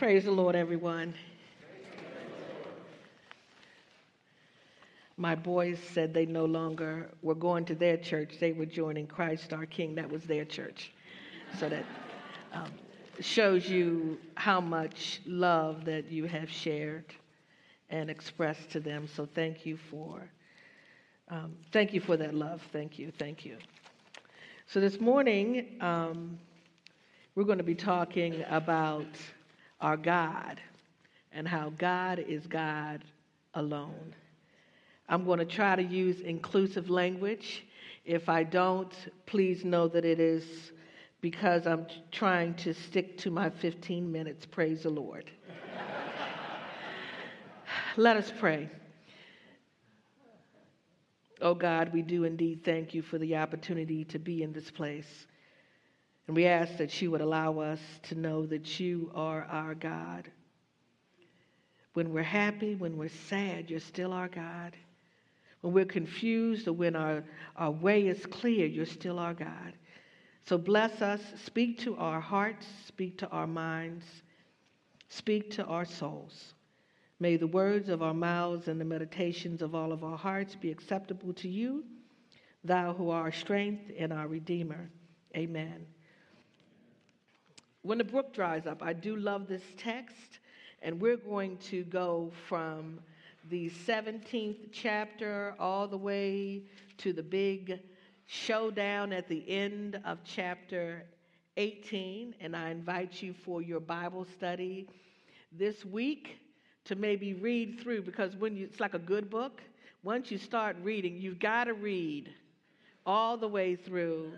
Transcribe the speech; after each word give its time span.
Praise 0.00 0.24
the 0.24 0.30
Lord, 0.30 0.56
everyone. 0.56 1.12
My 5.18 5.34
boys 5.34 5.78
said 5.92 6.14
they 6.14 6.24
no 6.24 6.46
longer 6.46 7.10
were 7.20 7.34
going 7.34 7.66
to 7.66 7.74
their 7.74 7.98
church, 7.98 8.36
they 8.40 8.52
were 8.52 8.64
joining 8.64 9.06
Christ 9.06 9.52
our 9.52 9.66
King. 9.66 9.94
That 9.96 10.10
was 10.10 10.24
their 10.24 10.46
church. 10.46 10.90
So 11.58 11.68
that 11.68 11.84
um, 12.54 12.72
shows 13.20 13.68
you 13.68 14.18
how 14.36 14.58
much 14.58 15.20
love 15.26 15.84
that 15.84 16.10
you 16.10 16.24
have 16.24 16.48
shared 16.48 17.04
and 17.90 18.08
expressed 18.08 18.70
to 18.70 18.80
them. 18.80 19.06
So 19.06 19.28
thank 19.34 19.66
you 19.66 19.76
for 19.76 20.22
um, 21.28 21.54
thank 21.72 21.92
you 21.92 22.00
for 22.00 22.16
that 22.16 22.32
love. 22.32 22.62
Thank 22.72 22.98
you, 22.98 23.12
thank 23.18 23.44
you. 23.44 23.58
So 24.66 24.80
this 24.80 24.98
morning 24.98 25.76
um, 25.82 26.38
we're 27.34 27.44
going 27.44 27.58
to 27.58 27.64
be 27.64 27.74
talking 27.74 28.42
about 28.48 29.04
our 29.80 29.96
God 29.96 30.60
and 31.32 31.46
how 31.46 31.70
God 31.70 32.18
is 32.18 32.46
God 32.46 33.04
alone. 33.54 34.14
I'm 35.08 35.24
going 35.24 35.38
to 35.38 35.44
try 35.44 35.76
to 35.76 35.82
use 35.82 36.20
inclusive 36.20 36.88
language. 36.88 37.64
If 38.04 38.28
I 38.28 38.44
don't, 38.44 38.92
please 39.26 39.64
know 39.64 39.88
that 39.88 40.04
it 40.04 40.20
is 40.20 40.72
because 41.20 41.66
I'm 41.66 41.86
trying 42.10 42.54
to 42.54 42.72
stick 42.72 43.18
to 43.18 43.30
my 43.30 43.50
15 43.50 44.10
minutes. 44.10 44.46
Praise 44.46 44.84
the 44.84 44.90
Lord. 44.90 45.30
Let 47.96 48.16
us 48.16 48.32
pray. 48.38 48.70
Oh 51.42 51.54
God, 51.54 51.92
we 51.92 52.02
do 52.02 52.24
indeed 52.24 52.64
thank 52.64 52.94
you 52.94 53.02
for 53.02 53.18
the 53.18 53.36
opportunity 53.36 54.04
to 54.06 54.18
be 54.18 54.42
in 54.42 54.52
this 54.52 54.70
place. 54.70 55.26
And 56.30 56.36
we 56.36 56.46
ask 56.46 56.76
that 56.76 57.02
you 57.02 57.10
would 57.10 57.22
allow 57.22 57.58
us 57.58 57.80
to 58.04 58.14
know 58.14 58.46
that 58.46 58.78
you 58.78 59.10
are 59.16 59.42
our 59.50 59.74
God. 59.74 60.30
When 61.94 62.12
we're 62.12 62.22
happy, 62.22 62.76
when 62.76 62.96
we're 62.96 63.08
sad, 63.08 63.68
you're 63.68 63.80
still 63.80 64.12
our 64.12 64.28
God. 64.28 64.76
When 65.60 65.72
we're 65.72 65.86
confused 65.86 66.68
or 66.68 66.72
when 66.72 66.94
our, 66.94 67.24
our 67.56 67.72
way 67.72 68.06
is 68.06 68.24
clear, 68.26 68.64
you're 68.66 68.86
still 68.86 69.18
our 69.18 69.34
God. 69.34 69.72
So 70.44 70.56
bless 70.56 71.02
us, 71.02 71.20
speak 71.44 71.80
to 71.80 71.96
our 71.96 72.20
hearts, 72.20 72.64
speak 72.86 73.18
to 73.18 73.28
our 73.30 73.48
minds, 73.48 74.04
speak 75.08 75.50
to 75.54 75.64
our 75.64 75.84
souls. 75.84 76.54
May 77.18 77.38
the 77.38 77.48
words 77.48 77.88
of 77.88 78.04
our 78.04 78.14
mouths 78.14 78.68
and 78.68 78.80
the 78.80 78.84
meditations 78.84 79.62
of 79.62 79.74
all 79.74 79.90
of 79.90 80.04
our 80.04 80.16
hearts 80.16 80.54
be 80.54 80.70
acceptable 80.70 81.32
to 81.32 81.48
you, 81.48 81.82
thou 82.62 82.92
who 82.92 83.10
art 83.10 83.24
our 83.24 83.32
strength 83.32 83.90
and 83.98 84.12
our 84.12 84.28
Redeemer. 84.28 84.88
Amen. 85.36 85.86
When 87.82 87.96
the 87.96 88.04
brook 88.04 88.34
dries 88.34 88.66
up, 88.66 88.82
I 88.82 88.92
do 88.92 89.16
love 89.16 89.48
this 89.48 89.62
text, 89.78 90.40
and 90.82 91.00
we're 91.00 91.16
going 91.16 91.56
to 91.68 91.82
go 91.84 92.30
from 92.46 93.00
the 93.48 93.70
17th 93.86 94.68
chapter 94.70 95.54
all 95.58 95.88
the 95.88 95.96
way 95.96 96.64
to 96.98 97.14
the 97.14 97.22
big 97.22 97.80
showdown 98.26 99.14
at 99.14 99.28
the 99.28 99.48
end 99.48 99.98
of 100.04 100.18
chapter 100.24 101.04
18. 101.56 102.34
And 102.38 102.54
I 102.54 102.68
invite 102.68 103.22
you 103.22 103.32
for 103.32 103.62
your 103.62 103.80
Bible 103.80 104.26
study 104.26 104.86
this 105.50 105.82
week 105.82 106.38
to 106.84 106.96
maybe 106.96 107.32
read 107.32 107.80
through 107.80 108.02
because 108.02 108.36
when 108.36 108.58
you, 108.58 108.66
it's 108.66 108.80
like 108.80 108.92
a 108.92 108.98
good 108.98 109.30
book. 109.30 109.62
Once 110.02 110.30
you 110.30 110.36
start 110.36 110.76
reading, 110.82 111.16
you've 111.16 111.38
got 111.38 111.64
to 111.64 111.72
read 111.72 112.28
all 113.06 113.38
the 113.38 113.48
way 113.48 113.74
through 113.74 114.32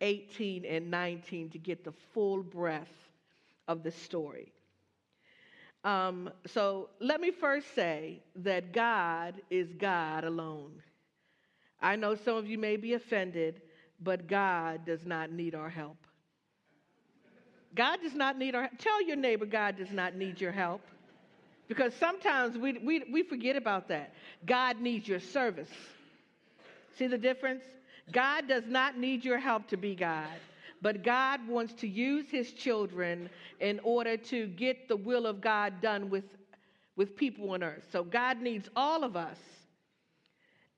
18 0.00 0.64
and 0.64 0.90
19 0.90 1.50
to 1.50 1.58
get 1.58 1.84
the 1.84 1.92
full 2.12 2.42
breadth 2.42 2.90
of 3.68 3.82
the 3.82 3.90
story. 3.90 4.52
Um, 5.84 6.30
so 6.46 6.88
let 7.00 7.20
me 7.20 7.30
first 7.30 7.74
say 7.74 8.20
that 8.36 8.72
God 8.72 9.34
is 9.50 9.72
God 9.78 10.24
alone. 10.24 10.82
I 11.80 11.96
know 11.96 12.14
some 12.16 12.36
of 12.36 12.46
you 12.46 12.58
may 12.58 12.76
be 12.76 12.94
offended, 12.94 13.62
but 14.00 14.26
God 14.26 14.84
does 14.84 15.04
not 15.06 15.30
need 15.30 15.54
our 15.54 15.70
help. 15.70 15.98
God 17.74 18.00
does 18.02 18.14
not 18.14 18.38
need 18.38 18.54
our 18.54 18.68
Tell 18.78 19.02
your 19.02 19.16
neighbor 19.16 19.46
God 19.46 19.76
does 19.76 19.92
not 19.92 20.16
need 20.16 20.40
your 20.40 20.52
help. 20.52 20.80
Because 21.68 21.94
sometimes 21.94 22.56
we, 22.56 22.78
we, 22.78 23.04
we 23.12 23.22
forget 23.22 23.56
about 23.56 23.88
that. 23.88 24.12
God 24.44 24.80
needs 24.80 25.06
your 25.06 25.20
service. 25.20 25.70
See 26.96 27.06
the 27.06 27.18
difference? 27.18 27.64
God 28.12 28.48
does 28.48 28.64
not 28.66 28.98
need 28.98 29.24
your 29.24 29.38
help 29.38 29.66
to 29.68 29.76
be 29.76 29.94
God, 29.94 30.28
but 30.80 31.02
God 31.02 31.46
wants 31.48 31.74
to 31.74 31.88
use 31.88 32.26
his 32.30 32.52
children 32.52 33.28
in 33.60 33.80
order 33.82 34.16
to 34.16 34.46
get 34.48 34.88
the 34.88 34.96
will 34.96 35.26
of 35.26 35.40
God 35.40 35.80
done 35.80 36.08
with, 36.08 36.24
with 36.94 37.16
people 37.16 37.50
on 37.50 37.62
earth. 37.62 37.84
So 37.90 38.04
God 38.04 38.40
needs 38.40 38.68
all 38.76 39.02
of 39.02 39.16
us. 39.16 39.38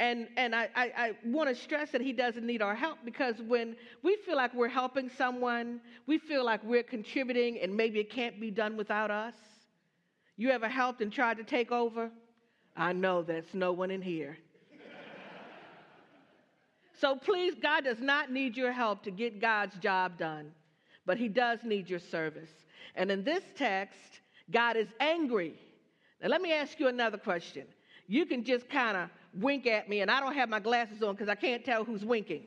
And, 0.00 0.28
and 0.36 0.54
I, 0.54 0.68
I, 0.76 0.92
I 0.96 1.12
want 1.24 1.48
to 1.48 1.54
stress 1.56 1.90
that 1.90 2.00
he 2.00 2.12
doesn't 2.12 2.46
need 2.46 2.62
our 2.62 2.74
help 2.74 2.98
because 3.04 3.42
when 3.42 3.74
we 4.02 4.16
feel 4.24 4.36
like 4.36 4.54
we're 4.54 4.68
helping 4.68 5.10
someone, 5.10 5.80
we 6.06 6.18
feel 6.18 6.44
like 6.44 6.62
we're 6.62 6.84
contributing 6.84 7.58
and 7.58 7.76
maybe 7.76 7.98
it 7.98 8.08
can't 8.08 8.40
be 8.40 8.50
done 8.52 8.76
without 8.76 9.10
us. 9.10 9.34
You 10.36 10.50
ever 10.50 10.68
helped 10.68 11.00
and 11.00 11.12
tried 11.12 11.38
to 11.38 11.44
take 11.44 11.72
over? 11.72 12.10
I 12.76 12.92
know 12.92 13.22
there's 13.22 13.52
no 13.52 13.72
one 13.72 13.90
in 13.90 14.00
here. 14.00 14.38
So 17.00 17.14
please, 17.14 17.54
God 17.60 17.84
does 17.84 18.00
not 18.00 18.32
need 18.32 18.56
your 18.56 18.72
help 18.72 19.04
to 19.04 19.10
get 19.10 19.40
God's 19.40 19.76
job 19.76 20.18
done, 20.18 20.50
but 21.06 21.16
He 21.16 21.28
does 21.28 21.60
need 21.62 21.88
your 21.88 22.00
service. 22.00 22.50
And 22.96 23.10
in 23.10 23.22
this 23.22 23.44
text, 23.56 24.20
God 24.50 24.76
is 24.76 24.88
angry. 24.98 25.54
Now, 26.20 26.28
let 26.28 26.42
me 26.42 26.52
ask 26.52 26.80
you 26.80 26.88
another 26.88 27.18
question. 27.18 27.66
You 28.08 28.26
can 28.26 28.42
just 28.42 28.68
kind 28.68 28.96
of 28.96 29.10
wink 29.34 29.66
at 29.66 29.88
me, 29.88 30.00
and 30.00 30.10
I 30.10 30.18
don't 30.18 30.34
have 30.34 30.48
my 30.48 30.58
glasses 30.58 31.02
on 31.02 31.14
because 31.14 31.28
I 31.28 31.36
can't 31.36 31.64
tell 31.64 31.84
who's 31.84 32.04
winking. 32.04 32.46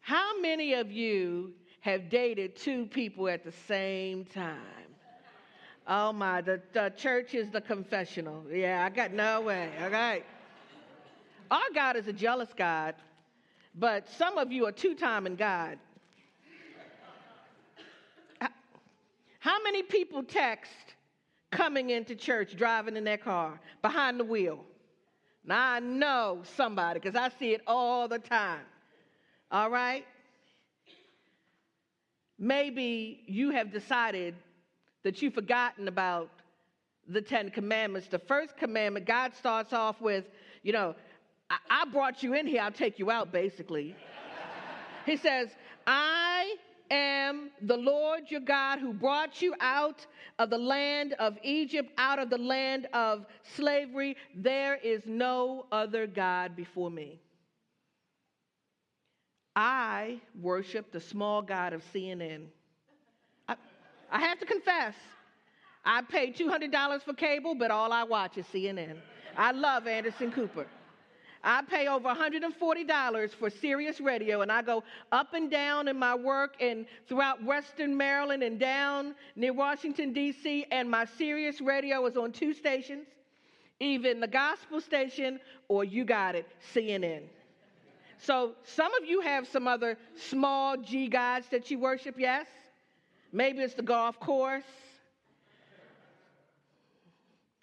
How 0.00 0.40
many 0.40 0.74
of 0.74 0.90
you 0.90 1.52
have 1.82 2.08
dated 2.08 2.56
two 2.56 2.86
people 2.86 3.28
at 3.28 3.44
the 3.44 3.52
same 3.68 4.24
time? 4.24 4.58
Oh 5.86 6.12
my, 6.12 6.40
the, 6.40 6.60
the 6.72 6.92
church 6.96 7.34
is 7.34 7.50
the 7.50 7.60
confessional. 7.60 8.44
Yeah, 8.50 8.84
I 8.84 8.88
got 8.90 9.12
no 9.12 9.42
way. 9.42 9.70
All 9.82 9.90
right. 9.90 10.24
Our 11.50 11.70
God 11.74 11.96
is 11.96 12.06
a 12.06 12.12
jealous 12.12 12.50
God, 12.56 12.94
but 13.74 14.08
some 14.08 14.38
of 14.38 14.52
you 14.52 14.66
are 14.66 14.72
two 14.72 14.94
timing 14.94 15.36
God. 15.36 15.78
How 19.40 19.56
many 19.62 19.82
people 19.82 20.22
text 20.22 20.70
coming 21.50 21.90
into 21.90 22.14
church 22.14 22.56
driving 22.56 22.96
in 22.96 23.04
their 23.04 23.16
car 23.16 23.58
behind 23.80 24.20
the 24.20 24.24
wheel? 24.24 24.60
Now 25.44 25.72
I 25.72 25.80
know 25.80 26.42
somebody 26.56 27.00
because 27.00 27.16
I 27.16 27.30
see 27.38 27.54
it 27.54 27.62
all 27.66 28.06
the 28.06 28.18
time. 28.18 28.60
All 29.50 29.70
right? 29.70 30.04
Maybe 32.38 33.22
you 33.26 33.50
have 33.50 33.72
decided 33.72 34.34
that 35.02 35.20
you've 35.22 35.34
forgotten 35.34 35.88
about 35.88 36.30
the 37.08 37.22
Ten 37.22 37.50
Commandments. 37.50 38.08
The 38.08 38.18
first 38.18 38.56
commandment, 38.56 39.06
God 39.06 39.34
starts 39.34 39.72
off 39.72 40.00
with, 40.00 40.26
you 40.62 40.72
know, 40.72 40.94
I, 41.50 41.84
brought 41.90 42.22
you 42.22 42.34
in 42.34 42.46
here, 42.46 42.62
I'll 42.62 42.70
take 42.70 42.98
you 42.98 43.10
out, 43.10 43.32
basically. 43.32 43.96
he 45.04 45.16
says, 45.16 45.48
I 45.86 46.54
am 46.90 47.50
the 47.62 47.76
Lord 47.76 48.24
your 48.28 48.40
God 48.40 48.78
who 48.78 48.92
brought 48.92 49.42
you 49.42 49.54
out 49.60 50.06
of 50.38 50.50
the 50.50 50.58
land 50.58 51.14
of 51.14 51.36
Egypt, 51.42 51.90
out 51.98 52.18
of 52.18 52.30
the 52.30 52.38
land 52.38 52.86
of 52.92 53.26
slavery. 53.56 54.16
There 54.34 54.76
is 54.76 55.02
no 55.06 55.66
other 55.72 56.06
God 56.06 56.54
before 56.54 56.90
me. 56.90 57.20
I 59.56 60.20
worship 60.40 60.92
the 60.92 61.00
small 61.00 61.42
God 61.42 61.72
of 61.72 61.82
CNN. 61.92 62.46
I, 63.48 63.56
I 64.10 64.20
have 64.20 64.38
to 64.38 64.46
confess, 64.46 64.94
I 65.84 66.02
pay 66.02 66.32
$200 66.32 67.02
for 67.02 67.14
cable, 67.14 67.54
but 67.54 67.70
all 67.70 67.92
I 67.92 68.04
watch 68.04 68.38
is 68.38 68.46
CNN. 68.46 68.98
I 69.36 69.50
love 69.52 69.86
Anderson 69.86 70.30
Cooper. 70.30 70.66
I 71.42 71.62
pay 71.62 71.86
over 71.86 72.08
$140 72.08 73.30
for 73.30 73.48
Sirius 73.48 74.00
Radio, 74.00 74.42
and 74.42 74.52
I 74.52 74.60
go 74.62 74.84
up 75.10 75.32
and 75.32 75.50
down 75.50 75.88
in 75.88 75.98
my 75.98 76.14
work 76.14 76.56
and 76.60 76.84
throughout 77.08 77.42
Western 77.42 77.96
Maryland 77.96 78.42
and 78.42 78.58
down 78.58 79.14
near 79.36 79.52
Washington, 79.52 80.12
D.C., 80.12 80.66
and 80.70 80.90
my 80.90 81.06
Sirius 81.06 81.60
Radio 81.60 82.04
is 82.06 82.16
on 82.16 82.32
two 82.32 82.52
stations 82.52 83.06
even 83.80 84.20
the 84.20 84.28
gospel 84.28 84.80
station 84.80 85.40
or 85.68 85.84
you 85.84 86.04
got 86.04 86.34
it, 86.34 86.46
CNN. 86.74 87.22
So 88.18 88.52
some 88.62 88.92
of 88.94 89.08
you 89.08 89.22
have 89.22 89.48
some 89.48 89.66
other 89.66 89.96
small 90.14 90.76
G 90.76 91.08
gods 91.08 91.46
that 91.50 91.70
you 91.70 91.78
worship, 91.78 92.16
yes? 92.18 92.46
Maybe 93.32 93.60
it's 93.60 93.74
the 93.74 93.82
golf 93.82 94.20
course. 94.20 94.64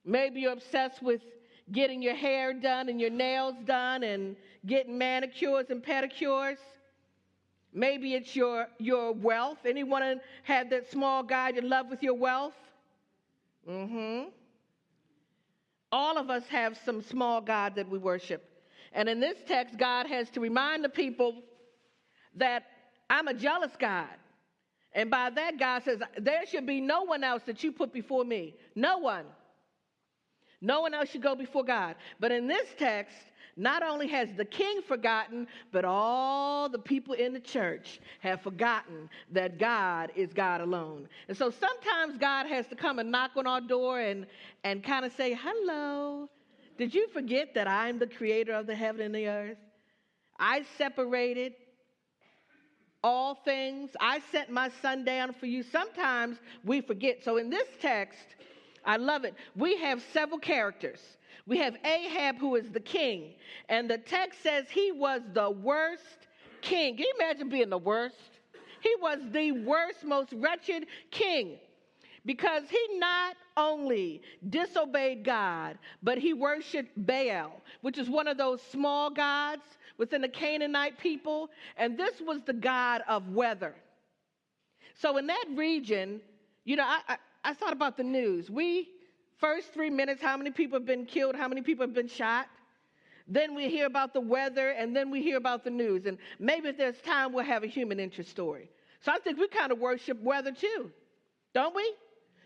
Maybe 0.03 0.41
you're 0.41 0.53
obsessed 0.53 1.03
with 1.03 1.21
getting 1.71 2.01
your 2.01 2.15
hair 2.15 2.53
done 2.53 2.89
and 2.89 2.99
your 2.99 3.09
nails 3.09 3.55
done 3.65 4.03
and 4.03 4.35
getting 4.65 4.97
manicures 4.97 5.65
and 5.69 5.83
pedicures. 5.83 6.57
Maybe 7.73 8.13
it's 8.13 8.35
your, 8.35 8.67
your 8.79 9.13
wealth. 9.13 9.59
Anyone 9.65 10.21
have 10.43 10.69
that 10.69 10.89
small 10.91 11.23
guy 11.23 11.49
you 11.49 11.61
love 11.61 11.87
with 11.89 12.01
your 12.01 12.15
wealth? 12.15 12.55
Mm-hmm. 13.69 14.29
All 15.91 16.17
of 16.17 16.29
us 16.29 16.43
have 16.49 16.77
some 16.85 17.01
small 17.01 17.41
God 17.41 17.75
that 17.75 17.89
we 17.89 17.97
worship. 17.97 18.43
And 18.93 19.07
in 19.09 19.19
this 19.19 19.37
text, 19.47 19.77
God 19.77 20.07
has 20.07 20.29
to 20.31 20.39
remind 20.39 20.83
the 20.83 20.89
people 20.89 21.35
that 22.35 22.63
I'm 23.09 23.27
a 23.27 23.33
jealous 23.33 23.71
God. 23.77 24.07
And 24.93 25.11
by 25.11 25.29
that, 25.29 25.59
God 25.59 25.83
says, 25.83 25.99
there 26.17 26.45
should 26.45 26.65
be 26.65 26.81
no 26.81 27.03
one 27.03 27.23
else 27.23 27.43
that 27.45 27.63
you 27.63 27.71
put 27.71 27.93
before 27.93 28.23
me. 28.23 28.55
No 28.75 28.97
one. 28.97 29.25
No 30.61 30.81
one 30.81 30.93
else 30.93 31.09
should 31.09 31.21
go 31.21 31.35
before 31.35 31.63
God. 31.63 31.95
But 32.19 32.31
in 32.31 32.47
this 32.47 32.67
text, 32.77 33.15
not 33.55 33.81
only 33.81 34.07
has 34.07 34.29
the 34.37 34.45
king 34.45 34.81
forgotten, 34.87 35.47
but 35.71 35.83
all 35.83 36.69
the 36.69 36.77
people 36.77 37.15
in 37.15 37.33
the 37.33 37.39
church 37.39 37.99
have 38.19 38.41
forgotten 38.41 39.09
that 39.31 39.57
God 39.57 40.11
is 40.15 40.31
God 40.31 40.61
alone. 40.61 41.09
And 41.27 41.35
so 41.35 41.49
sometimes 41.49 42.17
God 42.19 42.45
has 42.47 42.67
to 42.67 42.75
come 42.75 42.99
and 42.99 43.11
knock 43.11 43.31
on 43.35 43.47
our 43.47 43.61
door 43.61 43.99
and, 43.99 44.27
and 44.63 44.83
kind 44.83 45.05
of 45.05 45.11
say, 45.13 45.37
Hello, 45.39 46.29
did 46.77 46.93
you 46.93 47.07
forget 47.07 47.55
that 47.55 47.67
I'm 47.67 47.97
the 47.97 48.07
creator 48.07 48.53
of 48.53 48.67
the 48.67 48.75
heaven 48.75 49.01
and 49.01 49.15
the 49.15 49.27
earth? 49.27 49.57
I 50.39 50.63
separated 50.77 51.53
all 53.03 53.35
things. 53.43 53.89
I 53.99 54.21
sent 54.31 54.51
my 54.51 54.69
son 54.81 55.03
down 55.03 55.33
for 55.33 55.47
you. 55.47 55.63
Sometimes 55.63 56.37
we 56.63 56.81
forget. 56.81 57.23
So 57.23 57.37
in 57.37 57.49
this 57.49 57.67
text, 57.81 58.35
I 58.87 58.95
love 58.95 59.25
it. 59.25 59.35
We 59.55 59.77
have 59.77 60.01
several 60.13 60.39
characters. 60.39 60.99
We 61.45 61.57
have 61.57 61.75
Ahab, 61.85 62.37
who 62.37 62.55
is 62.55 62.71
the 62.71 62.79
king, 62.79 63.35
and 63.69 63.89
the 63.89 63.97
text 63.97 64.41
says 64.41 64.65
he 64.69 64.91
was 64.91 65.21
the 65.33 65.49
worst 65.49 66.27
king. 66.61 66.95
Can 66.95 67.05
you 67.05 67.13
imagine 67.19 67.49
being 67.49 67.69
the 67.69 67.77
worst? 67.77 68.15
He 68.81 68.93
was 69.01 69.19
the 69.31 69.51
worst, 69.51 70.03
most 70.03 70.33
wretched 70.33 70.87
king 71.11 71.57
because 72.25 72.63
he 72.69 72.99
not 72.99 73.37
only 73.55 74.21
disobeyed 74.49 75.23
God, 75.23 75.77
but 76.03 76.17
he 76.17 76.33
worshiped 76.33 76.91
Baal, 76.97 77.61
which 77.81 77.97
is 77.97 78.09
one 78.09 78.27
of 78.27 78.37
those 78.37 78.61
small 78.71 79.09
gods 79.09 79.63
within 79.97 80.21
the 80.21 80.29
Canaanite 80.29 80.99
people, 80.99 81.49
and 81.77 81.97
this 81.97 82.21
was 82.21 82.41
the 82.43 82.53
god 82.53 83.01
of 83.07 83.29
weather. 83.29 83.73
So 84.99 85.17
in 85.17 85.27
that 85.27 85.45
region, 85.55 86.19
you 86.65 86.75
know, 86.75 86.83
I, 86.83 86.99
I, 87.07 87.17
I 87.47 87.53
thought 87.53 87.73
about 87.73 87.97
the 87.97 88.03
news. 88.03 88.51
We 88.51 88.89
First 89.37 89.71
three 89.71 89.91
minutes, 89.91 90.21
how 90.21 90.35
many 90.35 90.51
people 90.51 90.79
have 90.79 90.85
been 90.85 91.05
killed? 91.05 91.35
How 91.35 91.47
many 91.47 91.61
people 91.61 91.85
have 91.85 91.93
been 91.93 92.07
shot? 92.07 92.47
Then 93.27 93.53
we 93.53 93.69
hear 93.69 93.85
about 93.85 94.13
the 94.13 94.21
weather, 94.21 94.69
and 94.69 94.95
then 94.95 95.11
we 95.11 95.21
hear 95.21 95.37
about 95.37 95.63
the 95.63 95.69
news. 95.69 96.05
And 96.05 96.17
maybe 96.39 96.69
if 96.69 96.77
there's 96.77 96.99
time, 97.01 97.33
we'll 97.33 97.45
have 97.45 97.63
a 97.63 97.67
human 97.67 97.99
interest 97.99 98.31
story. 98.31 98.69
So 99.01 99.11
I 99.11 99.19
think 99.19 99.37
we 99.37 99.47
kind 99.47 99.71
of 99.71 99.77
worship 99.77 100.19
weather 100.21 100.51
too, 100.51 100.91
don't 101.53 101.75
we? 101.75 101.93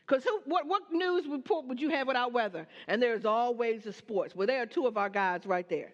Because 0.06 0.26
what, 0.46 0.68
what 0.68 0.92
news 0.92 1.28
report 1.28 1.66
would 1.68 1.80
you 1.80 1.90
have 1.92 2.08
without 2.08 2.34
weather? 2.34 2.68
And 2.88 3.02
there's 3.02 3.26
always 3.26 3.84
the 3.84 3.94
sports. 3.94 4.36
Well, 4.36 4.48
there 4.48 4.62
are 4.62 4.66
two 4.66 4.86
of 4.86 4.98
our 4.98 5.10
guys 5.10 5.46
right 5.46 5.70
there. 5.70 5.94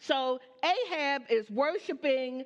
So 0.00 0.40
Ahab 0.62 1.22
is 1.30 1.48
worshiping 1.48 2.44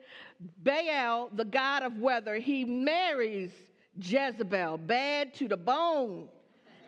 Baal, 0.63 1.31
the 1.33 1.45
god 1.45 1.83
of 1.83 1.99
weather. 1.99 2.37
He 2.37 2.65
marries 2.65 3.51
Jezebel, 4.01 4.79
bad 4.79 5.35
to 5.35 5.49
the 5.49 5.57
bone. 5.57 6.29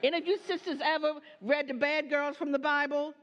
Any 0.03 0.19
of 0.19 0.27
you 0.27 0.39
sisters 0.47 0.79
ever 0.83 1.15
read 1.41 1.69
the 1.69 1.75
bad 1.75 2.11
girls 2.11 2.37
from 2.37 2.53
the 2.53 2.59
Bible? 2.59 3.15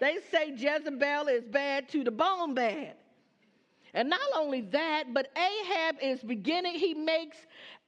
They 0.00 0.18
say 0.30 0.50
Jezebel 0.50 1.28
is 1.28 1.44
bad 1.44 1.88
to 1.90 2.04
the 2.04 2.10
bone 2.10 2.54
bad. 2.54 2.94
And 3.94 4.10
not 4.10 4.20
only 4.34 4.60
that, 4.60 5.14
but 5.14 5.30
Ahab 5.36 5.96
is 6.02 6.20
beginning, 6.20 6.74
he 6.74 6.92
makes 6.92 7.38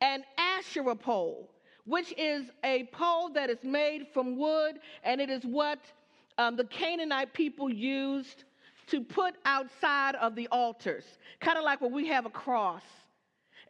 an 0.01 0.25
Asherah 0.39 0.97
pole, 0.97 1.51
which 1.85 2.15
is 2.17 2.51
a 2.65 2.85
pole 2.85 3.29
that 3.31 3.51
is 3.51 3.63
made 3.63 4.07
from 4.15 4.39
wood, 4.39 4.81
and 5.05 5.21
it 5.21 5.29
is 5.29 5.43
what 5.45 5.81
um, 6.39 6.57
the 6.57 6.65
Canaanite 6.65 7.35
people 7.35 7.71
used 7.71 8.45
to 8.87 9.03
put 9.03 9.35
outside 9.45 10.15
of 10.15 10.35
the 10.35 10.49
altars, 10.49 11.05
kind 11.41 11.59
of 11.59 11.65
like 11.65 11.83
when 11.83 11.93
we 11.93 12.07
have 12.07 12.25
a 12.25 12.31
cross. 12.31 12.83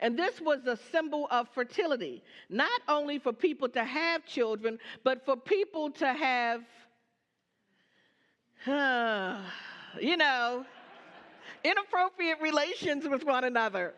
And 0.00 0.18
this 0.18 0.40
was 0.40 0.64
a 0.66 0.76
symbol 0.92 1.26
of 1.30 1.48
fertility, 1.48 2.22
not 2.48 2.80
only 2.88 3.18
for 3.18 3.32
people 3.32 3.68
to 3.70 3.84
have 3.84 4.24
children, 4.24 4.78
but 5.02 5.24
for 5.24 5.36
people 5.36 5.90
to 5.92 6.12
have, 6.12 6.62
uh, 8.66 9.42
you 10.00 10.16
know, 10.16 10.64
inappropriate 11.64 12.40
relations 12.40 13.08
with 13.08 13.24
one 13.24 13.44
another. 13.44 13.94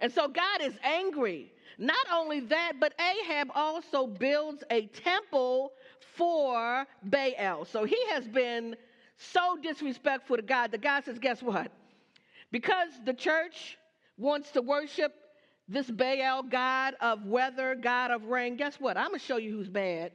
And 0.00 0.12
so 0.12 0.26
God 0.28 0.60
is 0.60 0.74
angry. 0.82 1.52
Not 1.78 2.06
only 2.12 2.40
that, 2.40 2.74
but 2.80 2.94
Ahab 3.00 3.50
also 3.54 4.06
builds 4.06 4.64
a 4.70 4.86
temple 4.86 5.72
for 6.16 6.86
Baal. 7.02 7.64
So 7.64 7.84
he 7.84 7.98
has 8.08 8.26
been 8.26 8.76
so 9.16 9.56
disrespectful 9.62 10.36
to 10.36 10.42
God 10.42 10.72
that 10.72 10.82
God 10.82 11.04
says, 11.04 11.18
guess 11.18 11.42
what? 11.42 11.70
Because 12.50 12.88
the 13.04 13.14
church 13.14 13.78
wants 14.16 14.50
to 14.52 14.62
worship 14.62 15.12
this 15.68 15.90
Baal 15.90 16.42
god 16.42 16.94
of 17.00 17.24
weather, 17.24 17.74
god 17.74 18.10
of 18.10 18.24
rain, 18.24 18.56
guess 18.56 18.76
what? 18.76 18.96
I'm 18.96 19.08
going 19.08 19.20
to 19.20 19.24
show 19.24 19.38
you 19.38 19.52
who's 19.52 19.68
bad. 19.68 20.12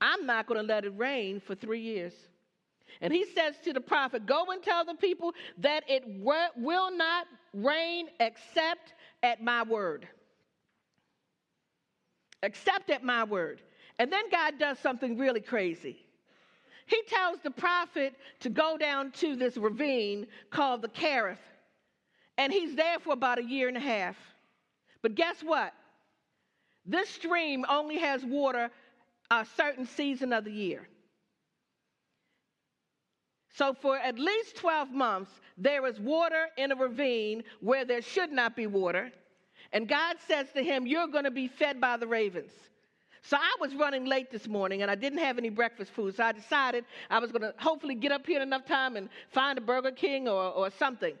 I'm 0.00 0.26
not 0.26 0.46
going 0.46 0.60
to 0.60 0.66
let 0.66 0.84
it 0.84 0.92
rain 0.96 1.40
for 1.40 1.54
three 1.54 1.80
years. 1.80 2.14
And 3.00 3.12
he 3.12 3.26
says 3.34 3.54
to 3.64 3.72
the 3.72 3.80
prophet, 3.80 4.26
Go 4.26 4.46
and 4.50 4.62
tell 4.62 4.84
the 4.84 4.94
people 4.94 5.32
that 5.58 5.84
it 5.88 6.04
will 6.56 6.96
not 6.96 7.26
rain 7.54 8.08
except 8.18 8.94
at 9.22 9.42
my 9.42 9.62
word. 9.62 10.08
Except 12.42 12.90
at 12.90 13.04
my 13.04 13.24
word. 13.24 13.60
And 13.98 14.10
then 14.10 14.24
God 14.30 14.58
does 14.58 14.78
something 14.78 15.18
really 15.18 15.40
crazy. 15.40 15.98
He 16.86 17.02
tells 17.06 17.38
the 17.44 17.50
prophet 17.50 18.14
to 18.40 18.48
go 18.48 18.76
down 18.76 19.12
to 19.12 19.36
this 19.36 19.56
ravine 19.56 20.26
called 20.50 20.82
the 20.82 20.88
Kerith 20.88 21.38
and 22.40 22.50
he's 22.50 22.74
there 22.74 22.98
for 22.98 23.12
about 23.12 23.38
a 23.38 23.44
year 23.44 23.68
and 23.68 23.76
a 23.76 23.80
half. 23.80 24.16
But 25.02 25.14
guess 25.14 25.42
what? 25.42 25.74
This 26.86 27.10
stream 27.10 27.66
only 27.68 27.98
has 27.98 28.24
water 28.24 28.70
a 29.30 29.46
certain 29.58 29.86
season 29.86 30.32
of 30.32 30.44
the 30.44 30.50
year. 30.50 30.88
So, 33.56 33.74
for 33.74 33.98
at 33.98 34.18
least 34.18 34.56
12 34.56 34.90
months, 34.90 35.30
there 35.58 35.86
is 35.86 36.00
water 36.00 36.46
in 36.56 36.72
a 36.72 36.76
ravine 36.76 37.42
where 37.60 37.84
there 37.84 38.00
should 38.00 38.32
not 38.32 38.56
be 38.56 38.66
water. 38.66 39.12
And 39.74 39.86
God 39.86 40.16
says 40.26 40.46
to 40.54 40.62
him, 40.62 40.86
You're 40.86 41.08
going 41.08 41.24
to 41.24 41.30
be 41.30 41.46
fed 41.46 41.78
by 41.78 41.98
the 41.98 42.06
ravens. 42.06 42.52
So, 43.20 43.36
I 43.36 43.54
was 43.60 43.74
running 43.74 44.06
late 44.06 44.30
this 44.30 44.48
morning 44.48 44.80
and 44.80 44.90
I 44.90 44.94
didn't 44.94 45.18
have 45.18 45.36
any 45.36 45.50
breakfast 45.50 45.90
food. 45.90 46.16
So, 46.16 46.24
I 46.24 46.32
decided 46.32 46.86
I 47.10 47.18
was 47.18 47.32
going 47.32 47.42
to 47.42 47.52
hopefully 47.58 47.96
get 47.96 48.12
up 48.12 48.26
here 48.26 48.36
in 48.36 48.42
enough 48.42 48.64
time 48.64 48.96
and 48.96 49.10
find 49.28 49.58
a 49.58 49.60
Burger 49.60 49.92
King 49.92 50.26
or, 50.26 50.50
or 50.52 50.70
something. 50.70 51.12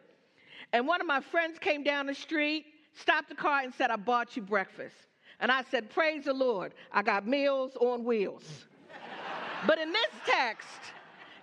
And 0.72 0.86
one 0.86 1.00
of 1.00 1.06
my 1.06 1.20
friends 1.20 1.58
came 1.58 1.82
down 1.82 2.06
the 2.06 2.14
street, 2.14 2.66
stopped 2.94 3.28
the 3.28 3.34
car, 3.34 3.60
and 3.62 3.74
said, 3.74 3.90
I 3.90 3.96
bought 3.96 4.36
you 4.36 4.42
breakfast. 4.42 4.94
And 5.40 5.50
I 5.50 5.62
said, 5.70 5.90
Praise 5.90 6.24
the 6.24 6.34
Lord, 6.34 6.74
I 6.92 7.02
got 7.02 7.26
meals 7.26 7.76
on 7.80 8.04
wheels. 8.04 8.44
but 9.66 9.78
in 9.78 9.92
this 9.92 10.10
text, 10.26 10.68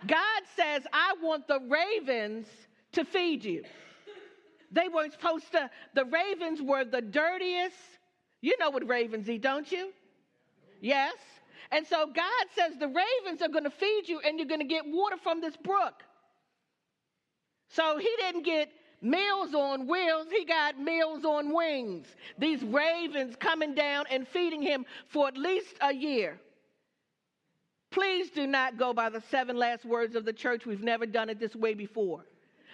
God 0.05 0.41
says, 0.55 0.83
I 0.93 1.15
want 1.21 1.47
the 1.47 1.59
ravens 1.67 2.47
to 2.93 3.03
feed 3.03 3.43
you. 3.43 3.63
They 4.71 4.87
weren't 4.89 5.13
supposed 5.13 5.51
to, 5.53 5.69
the 5.95 6.05
ravens 6.05 6.61
were 6.61 6.83
the 6.83 7.01
dirtiest. 7.01 7.75
You 8.41 8.55
know 8.59 8.69
what 8.69 8.87
ravens 8.87 9.29
eat, 9.29 9.41
don't 9.41 9.71
you? 9.71 9.91
Yes. 10.81 11.15
And 11.71 11.85
so 11.85 12.05
God 12.05 12.45
says 12.55 12.73
the 12.79 12.87
ravens 12.87 13.41
are 13.41 13.49
going 13.49 13.63
to 13.63 13.69
feed 13.69 14.03
you 14.05 14.19
and 14.19 14.37
you're 14.37 14.47
going 14.47 14.61
to 14.61 14.67
get 14.67 14.83
water 14.85 15.17
from 15.17 15.41
this 15.41 15.55
brook. 15.57 16.03
So 17.69 17.97
he 17.97 18.09
didn't 18.19 18.43
get 18.43 18.69
meals 19.01 19.53
on 19.53 19.87
wheels, 19.87 20.27
he 20.31 20.45
got 20.45 20.79
meals 20.79 21.25
on 21.25 21.53
wings. 21.53 22.07
These 22.37 22.63
ravens 22.63 23.35
coming 23.35 23.75
down 23.75 24.05
and 24.09 24.27
feeding 24.27 24.61
him 24.61 24.85
for 25.07 25.27
at 25.27 25.37
least 25.37 25.75
a 25.81 25.93
year. 25.93 26.39
Please 27.91 28.29
do 28.29 28.47
not 28.47 28.77
go 28.77 28.93
by 28.93 29.09
the 29.09 29.21
seven 29.29 29.55
last 29.55 29.85
words 29.85 30.15
of 30.15 30.25
the 30.25 30.33
church. 30.33 30.65
We've 30.65 30.83
never 30.83 31.05
done 31.05 31.29
it 31.29 31.39
this 31.39 31.55
way 31.55 31.73
before. 31.73 32.25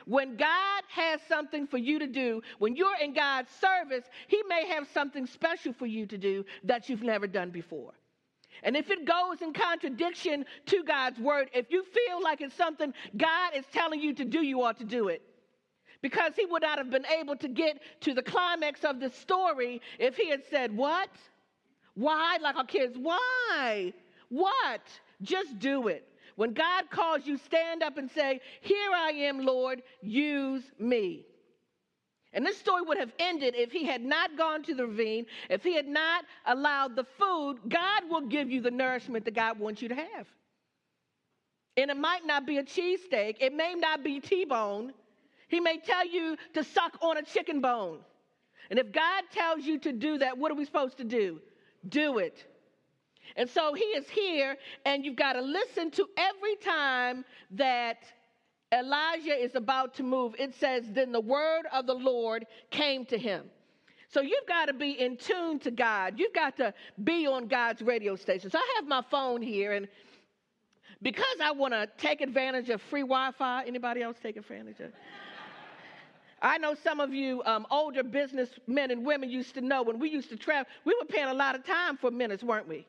When 0.05 0.35
God 0.35 0.83
has 0.89 1.21
something 1.29 1.65
for 1.65 1.77
you 1.77 1.99
to 1.99 2.07
do, 2.07 2.41
when 2.59 2.75
you're 2.75 2.97
in 3.01 3.13
God's 3.13 3.49
service, 3.51 4.03
He 4.27 4.41
may 4.49 4.67
have 4.67 4.87
something 4.93 5.25
special 5.25 5.71
for 5.71 5.85
you 5.85 6.05
to 6.07 6.17
do 6.17 6.43
that 6.65 6.89
you've 6.89 7.03
never 7.03 7.27
done 7.27 7.51
before. 7.51 7.93
And 8.63 8.75
if 8.75 8.89
it 8.89 9.05
goes 9.05 9.41
in 9.41 9.53
contradiction 9.53 10.45
to 10.67 10.83
God's 10.83 11.19
word, 11.19 11.49
if 11.53 11.67
you 11.69 11.83
feel 11.83 12.21
like 12.21 12.41
it's 12.41 12.55
something 12.55 12.93
God 13.15 13.55
is 13.55 13.65
telling 13.71 14.01
you 14.01 14.13
to 14.15 14.25
do, 14.25 14.41
you 14.41 14.61
ought 14.63 14.77
to 14.79 14.85
do 14.85 15.07
it 15.07 15.21
because 16.03 16.33
he 16.35 16.45
would 16.45 16.61
not 16.61 16.77
have 16.77 16.91
been 16.91 17.05
able 17.19 17.35
to 17.37 17.47
get 17.47 17.79
to 18.01 18.13
the 18.13 18.21
climax 18.21 18.83
of 18.83 18.99
the 18.99 19.09
story 19.09 19.81
if 19.97 20.15
he 20.15 20.29
had 20.29 20.43
said, 20.51 20.75
What? 20.75 21.09
Why? 21.95 22.37
Like 22.41 22.57
our 22.57 22.65
kids, 22.65 22.95
why? 22.99 23.93
What? 24.29 24.81
Just 25.23 25.57
do 25.57 25.87
it. 25.87 26.07
When 26.35 26.53
God 26.53 26.89
calls 26.91 27.25
you, 27.25 27.37
stand 27.37 27.81
up 27.81 27.97
and 27.97 28.11
say, 28.11 28.41
Here 28.61 28.91
I 28.93 29.11
am, 29.11 29.45
Lord, 29.45 29.81
use 30.01 30.63
me. 30.77 31.25
And 32.33 32.45
this 32.45 32.57
story 32.57 32.81
would 32.81 32.97
have 32.97 33.13
ended 33.19 33.53
if 33.55 33.71
he 33.71 33.85
had 33.85 34.03
not 34.03 34.35
gone 34.37 34.63
to 34.63 34.73
the 34.73 34.87
ravine, 34.87 35.25
if 35.49 35.63
he 35.63 35.75
had 35.75 35.87
not 35.87 36.25
allowed 36.45 36.95
the 36.95 37.05
food. 37.17 37.59
God 37.69 38.09
will 38.09 38.27
give 38.27 38.49
you 38.51 38.59
the 38.59 38.71
nourishment 38.71 39.23
that 39.25 39.35
God 39.35 39.57
wants 39.57 39.81
you 39.81 39.87
to 39.89 39.95
have. 39.95 40.27
And 41.77 41.91
it 41.91 41.97
might 41.97 42.25
not 42.25 42.45
be 42.45 42.57
a 42.57 42.63
cheesesteak, 42.63 43.37
it 43.39 43.53
may 43.53 43.75
not 43.75 44.03
be 44.03 44.19
T 44.19 44.43
bone. 44.43 44.93
He 45.53 45.59
may 45.59 45.77
tell 45.77 46.07
you 46.07 46.35
to 46.53 46.63
suck 46.63 46.97
on 47.01 47.17
a 47.17 47.21
chicken 47.21 47.61
bone. 47.61 47.99
And 48.71 48.79
if 48.79 48.91
God 48.91 49.23
tells 49.31 49.63
you 49.63 49.77
to 49.79 49.91
do 49.91 50.17
that, 50.17 50.35
what 50.35 50.51
are 50.51 50.55
we 50.55 50.65
supposed 50.65 50.97
to 50.97 51.03
do? 51.03 51.39
Do 51.87 52.17
it. 52.17 52.43
And 53.35 53.47
so 53.47 53.75
he 53.75 53.83
is 53.83 54.09
here, 54.09 54.57
and 54.83 55.05
you've 55.05 55.15
got 55.15 55.33
to 55.33 55.41
listen 55.41 55.91
to 55.91 56.07
every 56.17 56.55
time 56.55 57.23
that 57.51 57.97
Elijah 58.73 59.35
is 59.35 59.53
about 59.53 59.93
to 59.95 60.03
move. 60.03 60.33
It 60.39 60.55
says, 60.55 60.85
Then 60.89 61.11
the 61.11 61.21
word 61.21 61.67
of 61.71 61.85
the 61.85 61.93
Lord 61.93 62.47
came 62.71 63.05
to 63.05 63.17
him. 63.17 63.43
So 64.09 64.21
you've 64.21 64.47
got 64.47 64.65
to 64.65 64.73
be 64.73 64.99
in 64.99 65.17
tune 65.17 65.59
to 65.59 65.71
God. 65.71 66.15
You've 66.17 66.33
got 66.33 66.57
to 66.57 66.73
be 67.03 67.27
on 67.27 67.47
God's 67.47 67.83
radio 67.83 68.15
station. 68.15 68.49
So 68.49 68.57
I 68.57 68.73
have 68.77 68.87
my 68.87 69.03
phone 69.09 69.43
here, 69.43 69.73
and 69.73 69.87
because 71.03 71.41
I 71.43 71.51
want 71.51 71.73
to 71.73 71.87
take 71.97 72.21
advantage 72.21 72.69
of 72.69 72.81
free 72.81 73.01
Wi-Fi. 73.01 73.65
Anybody 73.67 74.01
else 74.01 74.17
take 74.23 74.37
advantage 74.37 74.79
of? 74.79 74.91
I 76.43 76.57
know 76.57 76.75
some 76.75 76.99
of 76.99 77.13
you 77.13 77.41
um, 77.45 77.65
older 77.71 78.03
businessmen 78.03 78.91
and 78.91 79.05
women 79.05 79.29
used 79.29 79.53
to 79.55 79.61
know 79.61 79.81
when 79.81 79.97
we 79.97 80.09
used 80.09 80.29
to 80.29 80.35
travel, 80.35 80.69
we 80.83 80.93
were 80.99 81.05
paying 81.05 81.29
a 81.29 81.33
lot 81.33 81.55
of 81.55 81.65
time 81.65 81.95
for 81.95 82.11
minutes, 82.11 82.43
weren't 82.43 82.67
we? 82.67 82.85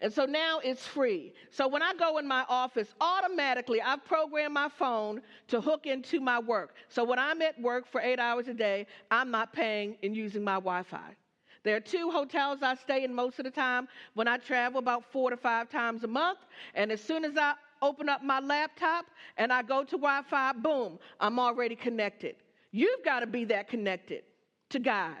And 0.00 0.12
so 0.12 0.24
now 0.24 0.60
it's 0.64 0.84
free. 0.84 1.32
So 1.50 1.68
when 1.68 1.82
I 1.82 1.94
go 1.94 2.18
in 2.18 2.26
my 2.26 2.44
office, 2.48 2.88
automatically 3.00 3.80
I've 3.80 4.04
programmed 4.04 4.54
my 4.54 4.68
phone 4.68 5.20
to 5.48 5.60
hook 5.60 5.86
into 5.86 6.20
my 6.20 6.40
work. 6.40 6.74
So 6.88 7.04
when 7.04 7.18
I'm 7.18 7.40
at 7.42 7.60
work 7.60 7.86
for 7.86 8.00
eight 8.00 8.18
hours 8.18 8.48
a 8.48 8.54
day, 8.54 8.86
I'm 9.10 9.30
not 9.30 9.52
paying 9.52 9.96
and 10.02 10.16
using 10.16 10.42
my 10.42 10.54
Wi 10.54 10.82
Fi. 10.82 11.14
There 11.62 11.76
are 11.76 11.80
two 11.80 12.10
hotels 12.10 12.60
I 12.62 12.74
stay 12.74 13.04
in 13.04 13.14
most 13.14 13.38
of 13.38 13.44
the 13.44 13.50
time 13.50 13.86
when 14.14 14.26
I 14.26 14.38
travel, 14.38 14.78
about 14.78 15.04
four 15.12 15.30
to 15.30 15.36
five 15.36 15.68
times 15.68 16.02
a 16.02 16.08
month. 16.08 16.38
And 16.74 16.90
as 16.90 17.02
soon 17.02 17.24
as 17.24 17.36
I 17.36 17.52
open 17.82 18.08
up 18.08 18.22
my 18.22 18.40
laptop 18.40 19.06
and 19.36 19.52
I 19.52 19.62
go 19.62 19.84
to 19.84 19.96
Wi 19.96 20.22
Fi, 20.28 20.52
boom, 20.52 20.98
I'm 21.18 21.38
already 21.38 21.76
connected. 21.76 22.36
You've 22.72 23.04
got 23.04 23.20
to 23.20 23.26
be 23.26 23.44
that 23.46 23.68
connected 23.68 24.22
to 24.70 24.78
God. 24.78 25.16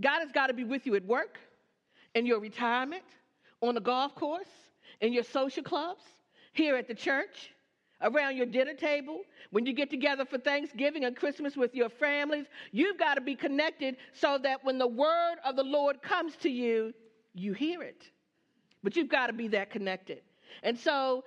God 0.00 0.20
has 0.20 0.32
got 0.32 0.48
to 0.48 0.54
be 0.54 0.64
with 0.64 0.86
you 0.86 0.94
at 0.94 1.04
work, 1.04 1.38
in 2.14 2.26
your 2.26 2.40
retirement, 2.40 3.04
on 3.60 3.74
the 3.74 3.80
golf 3.80 4.14
course, 4.14 4.48
in 5.00 5.12
your 5.12 5.22
social 5.22 5.62
clubs, 5.62 6.02
here 6.52 6.76
at 6.76 6.88
the 6.88 6.94
church, 6.94 7.50
around 8.02 8.36
your 8.36 8.46
dinner 8.46 8.74
table, 8.74 9.20
when 9.50 9.66
you 9.66 9.72
get 9.72 9.90
together 9.90 10.24
for 10.24 10.38
Thanksgiving 10.38 11.04
and 11.04 11.16
Christmas 11.16 11.56
with 11.56 11.74
your 11.74 11.88
families. 11.88 12.46
You've 12.72 12.98
got 12.98 13.14
to 13.14 13.20
be 13.20 13.34
connected 13.34 13.96
so 14.12 14.38
that 14.42 14.64
when 14.64 14.78
the 14.78 14.86
word 14.86 15.36
of 15.44 15.56
the 15.56 15.64
Lord 15.64 16.02
comes 16.02 16.36
to 16.36 16.50
you, 16.50 16.92
you 17.34 17.52
hear 17.52 17.82
it. 17.82 18.10
But 18.82 18.96
you've 18.96 19.08
got 19.08 19.28
to 19.28 19.32
be 19.32 19.48
that 19.48 19.70
connected. 19.70 20.22
And 20.62 20.78
so, 20.78 21.24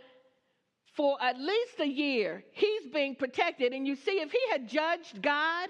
for 0.95 1.17
at 1.21 1.39
least 1.39 1.79
a 1.79 1.87
year, 1.87 2.43
he's 2.51 2.87
being 2.93 3.15
protected. 3.15 3.73
And 3.73 3.87
you 3.87 3.95
see, 3.95 4.19
if 4.19 4.31
he 4.31 4.39
had 4.51 4.67
judged 4.67 5.21
God, 5.21 5.69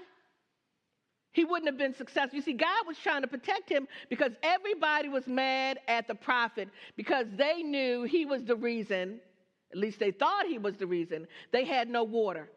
he 1.32 1.44
wouldn't 1.44 1.68
have 1.68 1.78
been 1.78 1.94
successful. 1.94 2.36
You 2.36 2.42
see, 2.42 2.54
God 2.54 2.86
was 2.86 2.98
trying 2.98 3.22
to 3.22 3.28
protect 3.28 3.68
him 3.68 3.86
because 4.08 4.32
everybody 4.42 5.08
was 5.08 5.26
mad 5.26 5.78
at 5.86 6.08
the 6.08 6.14
prophet 6.14 6.68
because 6.96 7.26
they 7.36 7.62
knew 7.62 8.02
he 8.02 8.26
was 8.26 8.44
the 8.44 8.56
reason, 8.56 9.20
at 9.70 9.78
least 9.78 10.00
they 10.00 10.10
thought 10.10 10.46
he 10.46 10.58
was 10.58 10.76
the 10.76 10.86
reason, 10.86 11.28
they 11.52 11.64
had 11.64 11.88
no 11.88 12.02
water. 12.02 12.48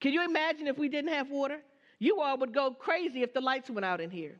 Can 0.00 0.12
you 0.12 0.24
imagine 0.24 0.66
if 0.66 0.78
we 0.78 0.88
didn't 0.88 1.12
have 1.12 1.30
water? 1.30 1.58
You 1.98 2.20
all 2.20 2.38
would 2.38 2.54
go 2.54 2.70
crazy 2.70 3.22
if 3.22 3.34
the 3.34 3.40
lights 3.40 3.68
went 3.68 3.84
out 3.84 4.00
in 4.00 4.10
here. 4.10 4.36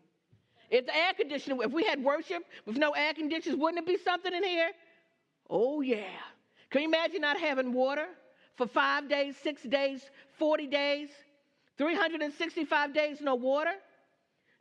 If 0.70 0.86
the 0.86 0.96
air 0.96 1.12
conditioner, 1.14 1.62
if 1.62 1.72
we 1.72 1.84
had 1.84 2.02
worship 2.02 2.42
with 2.66 2.76
no 2.76 2.92
air 2.92 3.12
conditioners, 3.14 3.58
wouldn't 3.58 3.78
it 3.78 3.86
be 3.86 4.02
something 4.02 4.32
in 4.32 4.42
here? 4.42 4.70
Oh, 5.48 5.80
yeah. 5.80 6.04
Can 6.70 6.82
you 6.82 6.88
imagine 6.88 7.20
not 7.20 7.38
having 7.38 7.72
water 7.72 8.06
for 8.56 8.66
five 8.66 9.08
days, 9.08 9.36
six 9.42 9.62
days, 9.62 10.08
40 10.38 10.66
days? 10.66 11.08
365 11.76 12.94
days, 12.94 13.20
no 13.20 13.34
water. 13.34 13.74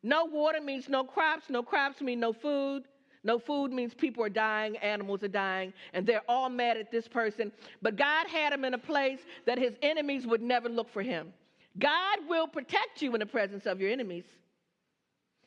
No 0.01 0.25
water 0.25 0.59
means 0.61 0.89
no 0.89 1.03
crops. 1.03 1.49
No 1.49 1.63
crops 1.63 2.01
mean 2.01 2.19
no 2.19 2.33
food. 2.33 2.83
No 3.23 3.39
food 3.39 3.71
means 3.71 3.93
people 3.93 4.23
are 4.23 4.29
dying, 4.29 4.75
animals 4.77 5.23
are 5.23 5.29
dying, 5.29 5.71
and 5.93 6.05
they're 6.05 6.23
all 6.27 6.49
mad 6.49 6.75
at 6.75 6.91
this 6.91 7.07
person. 7.07 7.53
But 7.81 7.95
God 7.95 8.27
had 8.27 8.51
him 8.51 8.65
in 8.65 8.73
a 8.73 8.77
place 8.77 9.19
that 9.45 9.57
his 9.57 9.73
enemies 9.81 10.27
would 10.27 10.41
never 10.41 10.67
look 10.67 10.91
for 10.91 11.01
him. 11.01 11.31
God 11.79 12.19
will 12.27 12.47
protect 12.47 13.01
you 13.01 13.13
in 13.13 13.19
the 13.19 13.25
presence 13.25 13.65
of 13.65 13.79
your 13.79 13.89
enemies. 13.89 14.25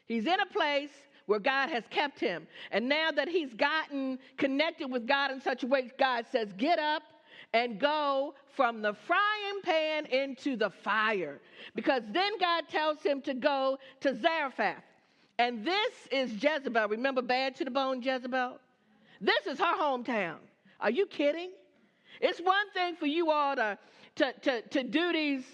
He's 0.07 0.27
in 0.27 0.41
a 0.41 0.47
place 0.47 0.91
where 1.27 1.39
God 1.39 1.69
has 1.71 1.85
kept 1.91 2.19
him. 2.19 2.47
And 2.71 2.89
now 2.89 3.11
that 3.11 3.29
he's 3.29 3.53
gotten 3.55 4.19
connected 4.37 4.91
with 4.91 5.07
God 5.07 5.31
in 5.31 5.41
such 5.41 5.63
a 5.63 5.67
way, 5.67 5.91
God 5.99 6.25
says, 6.31 6.53
Get 6.57 6.79
up 6.79 7.03
and 7.53 7.79
go 7.79 8.35
from 8.55 8.83
the 8.83 8.95
frying 8.95 9.61
pan 9.63 10.07
into 10.07 10.57
the 10.57 10.71
fire. 10.71 11.41
Because 11.75 12.03
then 12.11 12.39
God 12.39 12.65
tells 12.69 13.03
him 13.03 13.21
to 13.23 13.35
go 13.35 13.79
to 14.01 14.15
Zarephath. 14.15 14.83
And 15.39 15.65
this 15.65 15.93
is 16.11 16.33
Jezebel. 16.43 16.89
Remember 16.89 17.23
Bad 17.23 17.57
to 17.57 17.65
the 17.65 17.71
Bone 17.71 18.01
Jezebel? 18.03 18.59
This 19.21 19.47
is 19.47 19.59
her 19.59 19.77
hometown. 19.77 20.37
Are 20.81 20.91
you 20.91 21.07
kidding? 21.07 21.51
It's 22.21 22.41
one 22.41 22.71
thing 22.73 22.97
for 22.97 23.07
you 23.07 23.31
all 23.31 23.57
to, 23.57 23.79
to, 24.17 24.33
to, 24.33 24.63
to 24.63 24.83
do 24.83 25.13
these 25.13 25.45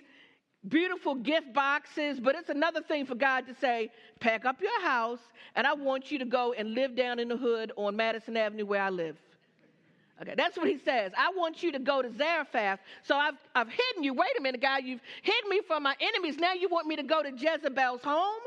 beautiful 0.69 1.14
gift 1.14 1.52
boxes, 1.52 2.21
but 2.21 2.35
it's 2.35 2.49
another 2.49 2.83
thing 2.83 3.07
for 3.07 3.14
God 3.14 3.47
to 3.47 3.54
say, 3.54 3.90
pack 4.21 4.45
up 4.45 4.61
your 4.61 4.83
house, 4.83 5.21
and 5.54 5.66
I 5.66 5.75
want 5.75 6.11
you 6.11 6.19
to 6.19 6.25
go 6.25 6.52
and 6.52 6.75
live 6.75 6.97
down 6.97 7.19
in 7.19 7.28
the 7.28 7.37
hood 7.37 7.73
on 7.76 7.97
Madison 7.97 8.37
Avenue 8.37 8.66
where 8.66 8.83
I 8.83 8.90
live. 8.90 9.16
Okay, 10.21 10.35
that's 10.37 10.57
what 10.57 10.69
he 10.69 10.78
says. 10.78 11.11
I 11.19 11.33
want 11.37 11.64
you 11.64 11.73
to 11.73 11.81
go 11.81 12.00
to 12.00 12.12
Zarephath. 12.12 12.78
So 13.02 13.16
I've, 13.16 13.35
I've 13.57 13.69
hidden 13.69 14.04
you. 14.04 14.14
Wait 14.14 14.31
a 14.38 14.42
minute, 14.42 14.61
God, 14.61 14.85
you've 14.85 15.00
hidden 15.23 15.50
me 15.50 15.61
from 15.66 15.83
my 15.83 15.97
enemies. 16.00 16.37
Now 16.38 16.52
you 16.52 16.69
want 16.69 16.87
me 16.87 16.95
to 16.97 17.02
go 17.02 17.23
to 17.23 17.31
Jezebel's 17.31 18.02
home? 18.04 18.42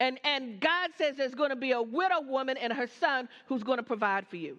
And, 0.00 0.18
and 0.24 0.60
God 0.60 0.90
says 0.96 1.16
there's 1.16 1.34
going 1.34 1.50
to 1.50 1.56
be 1.56 1.72
a 1.72 1.82
widow 1.82 2.22
woman 2.22 2.56
and 2.56 2.72
her 2.72 2.86
son 3.00 3.28
who's 3.46 3.62
going 3.62 3.78
to 3.78 3.82
provide 3.82 4.26
for 4.28 4.36
you. 4.36 4.56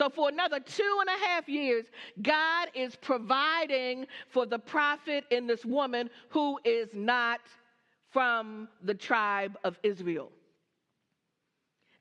So, 0.00 0.08
for 0.08 0.30
another 0.30 0.60
two 0.60 0.96
and 1.02 1.10
a 1.10 1.26
half 1.26 1.46
years, 1.46 1.84
God 2.22 2.68
is 2.72 2.96
providing 2.96 4.06
for 4.28 4.46
the 4.46 4.58
prophet 4.58 5.24
in 5.30 5.46
this 5.46 5.62
woman 5.62 6.08
who 6.30 6.58
is 6.64 6.88
not 6.94 7.40
from 8.08 8.66
the 8.82 8.94
tribe 8.94 9.58
of 9.62 9.78
Israel. 9.82 10.32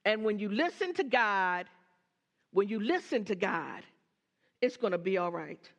And 0.05 0.23
when 0.23 0.39
you 0.39 0.47
listen 0.47 0.93
to 0.93 1.03
God, 1.03 1.65
when 2.53 2.69
you 2.69 2.79
listen 2.79 3.25
to 3.25 3.35
God, 3.35 3.83
it's 4.61 4.77
going 4.77 4.93
to 4.93 4.97
be 4.97 5.17
all 5.17 5.33
right. 5.33 5.69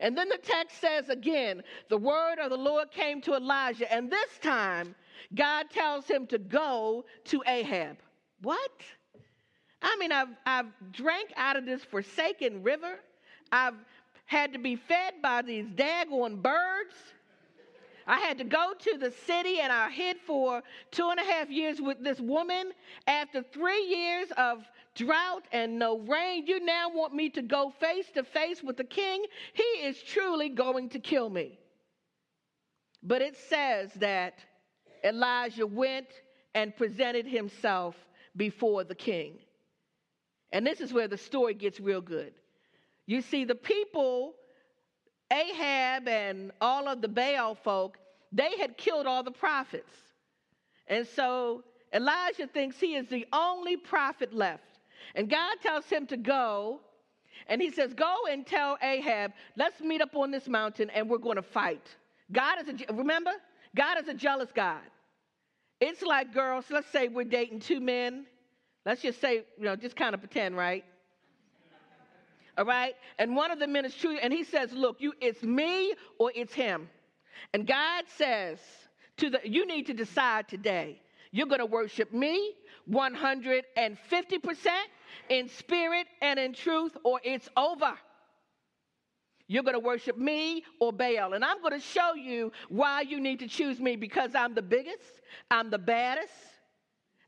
And 0.00 0.18
then 0.18 0.28
the 0.28 0.38
text 0.38 0.80
says 0.80 1.08
again, 1.08 1.62
the 1.88 1.98
word 1.98 2.40
of 2.40 2.50
the 2.50 2.56
Lord 2.56 2.90
came 2.90 3.20
to 3.20 3.34
Elijah, 3.34 3.92
and 3.94 4.10
this 4.10 4.38
time 4.42 4.96
God 5.36 5.70
tells 5.70 6.08
him 6.08 6.26
to 6.26 6.38
go 6.38 7.04
to 7.26 7.44
Ahab. 7.46 7.98
What? 8.42 8.82
I 9.84 9.96
mean, 9.98 10.12
I've, 10.12 10.28
I've 10.46 10.92
drank 10.92 11.32
out 11.36 11.56
of 11.56 11.66
this 11.66 11.84
forsaken 11.84 12.62
river. 12.62 12.98
I've 13.52 13.74
had 14.24 14.54
to 14.54 14.58
be 14.58 14.76
fed 14.76 15.14
by 15.22 15.42
these 15.42 15.66
daggone 15.66 16.40
birds. 16.42 16.94
I 18.06 18.18
had 18.20 18.38
to 18.38 18.44
go 18.44 18.72
to 18.78 18.98
the 18.98 19.10
city 19.26 19.60
and 19.60 19.72
I 19.72 19.90
hid 19.90 20.16
for 20.26 20.62
two 20.90 21.08
and 21.10 21.20
a 21.20 21.24
half 21.24 21.50
years 21.50 21.80
with 21.80 22.02
this 22.02 22.18
woman. 22.18 22.72
After 23.06 23.42
three 23.42 23.84
years 23.84 24.28
of 24.36 24.64
drought 24.94 25.44
and 25.52 25.78
no 25.78 25.98
rain, 25.98 26.46
you 26.46 26.64
now 26.64 26.88
want 26.90 27.14
me 27.14 27.28
to 27.30 27.42
go 27.42 27.72
face 27.78 28.06
to 28.14 28.24
face 28.24 28.62
with 28.62 28.78
the 28.78 28.84
king? 28.84 29.24
He 29.52 29.62
is 29.62 30.02
truly 30.02 30.48
going 30.48 30.88
to 30.90 30.98
kill 30.98 31.28
me. 31.28 31.58
But 33.02 33.20
it 33.20 33.36
says 33.36 33.92
that 33.96 34.38
Elijah 35.02 35.66
went 35.66 36.08
and 36.54 36.74
presented 36.74 37.26
himself 37.26 37.94
before 38.36 38.84
the 38.84 38.94
king. 38.94 39.38
And 40.54 40.64
this 40.64 40.80
is 40.80 40.92
where 40.92 41.08
the 41.08 41.18
story 41.18 41.52
gets 41.52 41.80
real 41.80 42.00
good. 42.00 42.32
You 43.06 43.20
see, 43.22 43.44
the 43.44 43.56
people, 43.56 44.34
Ahab 45.32 46.06
and 46.06 46.52
all 46.60 46.88
of 46.88 47.02
the 47.02 47.08
Baal 47.08 47.56
folk, 47.56 47.98
they 48.30 48.56
had 48.58 48.78
killed 48.78 49.06
all 49.06 49.24
the 49.24 49.32
prophets. 49.32 49.92
And 50.86 51.06
so 51.08 51.64
Elijah 51.92 52.46
thinks 52.46 52.78
he 52.78 52.94
is 52.94 53.08
the 53.08 53.26
only 53.32 53.76
prophet 53.76 54.32
left. 54.32 54.78
And 55.16 55.28
God 55.28 55.56
tells 55.60 55.86
him 55.86 56.06
to 56.06 56.16
go. 56.16 56.80
And 57.48 57.60
he 57.60 57.72
says, 57.72 57.92
Go 57.92 58.14
and 58.30 58.46
tell 58.46 58.78
Ahab, 58.80 59.32
let's 59.56 59.80
meet 59.80 60.02
up 60.02 60.14
on 60.14 60.30
this 60.30 60.46
mountain 60.46 60.88
and 60.90 61.10
we're 61.10 61.18
going 61.18 61.36
to 61.36 61.42
fight. 61.42 61.84
God 62.30 62.58
is 62.62 62.68
a, 62.68 62.94
remember? 62.94 63.32
God 63.74 64.00
is 64.00 64.06
a 64.06 64.14
jealous 64.14 64.50
God. 64.54 64.80
It's 65.80 66.00
like 66.02 66.32
girls, 66.32 66.66
let's 66.70 66.90
say 66.92 67.08
we're 67.08 67.24
dating 67.24 67.58
two 67.58 67.80
men. 67.80 68.26
Let's 68.84 69.02
just 69.02 69.20
say, 69.20 69.44
you 69.58 69.64
know, 69.64 69.76
just 69.76 69.96
kind 69.96 70.14
of 70.14 70.20
pretend, 70.20 70.56
right? 70.56 70.84
All 72.56 72.64
right? 72.64 72.94
And 73.18 73.34
one 73.34 73.50
of 73.50 73.58
the 73.58 73.66
men 73.66 73.84
is 73.84 73.94
true, 73.94 74.16
and 74.20 74.32
he 74.32 74.44
says, 74.44 74.72
Look, 74.72 75.00
you 75.00 75.12
it's 75.20 75.42
me 75.42 75.94
or 76.18 76.30
it's 76.34 76.52
him. 76.52 76.88
And 77.52 77.66
God 77.66 78.04
says 78.16 78.58
to 79.18 79.30
the, 79.30 79.40
you 79.44 79.66
need 79.66 79.86
to 79.86 79.94
decide 79.94 80.48
today. 80.48 81.00
You're 81.30 81.46
to 81.48 81.66
worship 81.66 82.12
me 82.12 82.54
150% 82.88 83.64
in 85.28 85.48
spirit 85.48 86.06
and 86.22 86.38
in 86.38 86.52
truth, 86.52 86.96
or 87.02 87.20
it's 87.24 87.48
over. 87.56 87.94
You're 89.46 89.62
going 89.62 89.74
to 89.74 89.80
worship 89.80 90.16
me 90.16 90.64
or 90.80 90.92
Baal. 90.92 91.34
And 91.34 91.44
I'm 91.44 91.60
going 91.60 91.72
to 91.72 91.80
show 91.80 92.14
you 92.14 92.52
why 92.68 93.02
you 93.02 93.20
need 93.20 93.40
to 93.40 93.48
choose 93.48 93.78
me 93.78 93.96
because 93.96 94.34
I'm 94.34 94.54
the 94.54 94.62
biggest, 94.62 95.02
I'm 95.50 95.70
the 95.70 95.78
baddest. 95.78 96.32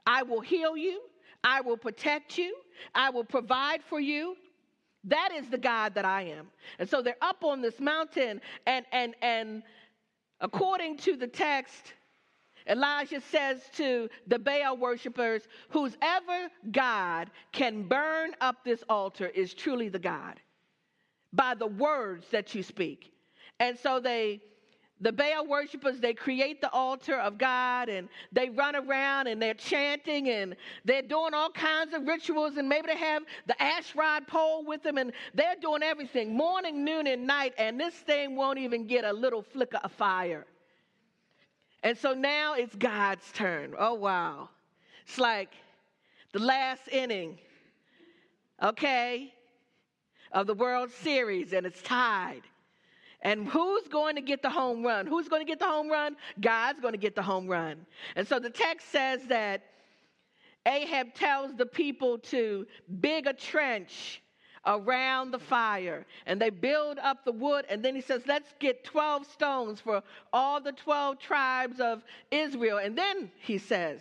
I 0.06 0.22
will 0.22 0.40
heal 0.40 0.76
you, 0.76 1.00
I 1.47 1.61
will 1.61 1.76
protect 1.76 2.37
you, 2.37 2.57
I 2.93 3.11
will 3.11 3.25
provide 3.25 3.83
for 3.85 4.00
you. 4.00 4.37
That 5.05 5.31
is 5.33 5.49
the 5.49 5.59
God 5.59 5.95
that 5.95 6.05
I 6.05 6.23
am. 6.23 6.49
And 6.81 6.91
so 6.91 7.00
they're 7.00 7.15
up 7.23 7.45
on 7.45 7.62
this 7.62 7.79
mountain, 7.79 8.41
and 8.67 8.85
and 8.91 9.15
and 9.23 9.62
according 10.41 10.97
to 10.99 11.17
the 11.17 11.29
text, 11.29 11.95
Elijah 12.69 13.21
says 13.21 13.62
to 13.76 14.09
the 14.26 14.41
Baal 14.41 14.76
worshippers, 14.76 15.43
Whose 15.69 15.97
ever 16.03 16.49
God 16.73 17.31
can 17.53 17.85
burn 17.85 18.33
up 18.41 18.65
this 18.65 18.83
altar 18.88 19.29
is 19.29 19.55
truly 19.55 19.88
the 19.88 20.00
God 20.00 20.41
by 21.33 21.55
the 21.55 21.69
words 21.69 22.26
that 22.33 22.57
you 22.57 22.65
speak. 22.65 23.12
And 23.61 23.79
so 23.79 24.00
they 24.00 24.43
the 25.00 25.12
Baal 25.12 25.47
worshippers, 25.47 26.00
they 26.00 26.15
create 26.15 26.61
the 26.61 26.71
altar 26.71 27.17
of 27.17 27.37
God 27.37 27.88
and 27.88 28.09
they 28.33 28.49
run 28.49 28.75
around 28.75 29.26
and 29.26 29.41
they're 29.41 29.55
chanting 29.55 30.31
and 30.31 30.57
they're 30.87 31.03
doing 31.03 31.35
all 31.35 31.50
kinds 31.50 31.93
of 31.93 32.07
rituals 32.07 32.57
and 32.57 32.67
maybe 32.67 32.87
they 32.87 32.97
have 32.97 33.23
the 33.47 33.62
Asherah 33.62 34.23
pole 34.26 34.65
with 34.65 34.83
them 34.83 34.97
and 34.97 35.12
they're 35.35 35.57
doing 35.61 35.83
everything 35.83 36.35
morning, 36.35 36.83
noon, 36.83 37.07
and 37.07 37.26
night. 37.26 37.53
And 37.59 37.79
this 37.79 37.95
thing 37.95 38.37
won't 38.37 38.59
even 38.59 38.87
get 38.87 39.05
a 39.05 39.12
little 39.12 39.43
flicker 39.43 39.79
of 39.85 39.93
fire. 39.93 40.47
And 41.83 41.97
so 41.97 42.15
now 42.15 42.55
it's 42.55 42.75
God's 42.75 43.31
turn. 43.33 43.75
Oh, 43.79 43.95
wow. 43.95 44.49
It's 45.05 45.19
like 45.19 45.50
the 46.33 46.38
last 46.38 46.88
inning, 46.88 47.38
okay, 48.62 49.33
of 50.33 50.47
the 50.47 50.55
World 50.55 50.91
Series 50.91 51.53
and 51.53 51.67
it's 51.67 51.83
tied. 51.83 52.43
And 53.26 53.49
who's 53.49 53.88
going 53.88 54.14
to 54.14 54.23
get 54.23 54.40
the 54.40 54.50
home 54.50 54.85
run? 54.85 55.04
Who's 55.04 55.28
going 55.28 55.45
to 55.45 55.47
get 55.47 55.59
the 55.59 55.66
home 55.66 55.88
run? 55.88 56.14
God's 56.40 56.78
going 56.80 56.92
to 56.92 56.99
get 56.99 57.16
the 57.16 57.23
home 57.23 57.49
run. 57.49 57.85
And 58.14 58.26
so 58.26 58.38
the 58.38 58.50
text 58.50 58.92
says 58.92 59.21
that 59.26 59.64
Ahab 60.64 61.12
tells 61.12 61.52
the 61.56 61.66
people 61.66 62.18
to 62.18 62.64
dig 63.00 63.26
a 63.26 63.33
trench 63.33 64.23
around 64.64 65.33
the 65.33 65.40
fire 65.40 66.06
and 66.26 66.40
they 66.40 66.50
build 66.50 67.00
up 67.00 67.25
the 67.25 67.33
wood 67.33 67.64
and 67.68 67.85
then 67.85 67.97
he 67.97 68.00
says 68.00 68.23
let's 68.26 68.52
get 68.61 68.85
12 68.85 69.26
stones 69.26 69.80
for 69.80 70.02
all 70.33 70.61
the 70.61 70.73
12 70.73 71.18
tribes 71.18 71.78
of 71.78 72.02
Israel 72.33 72.78
and 72.78 72.99
then 72.99 73.30
he 73.38 73.59
says 73.59 74.00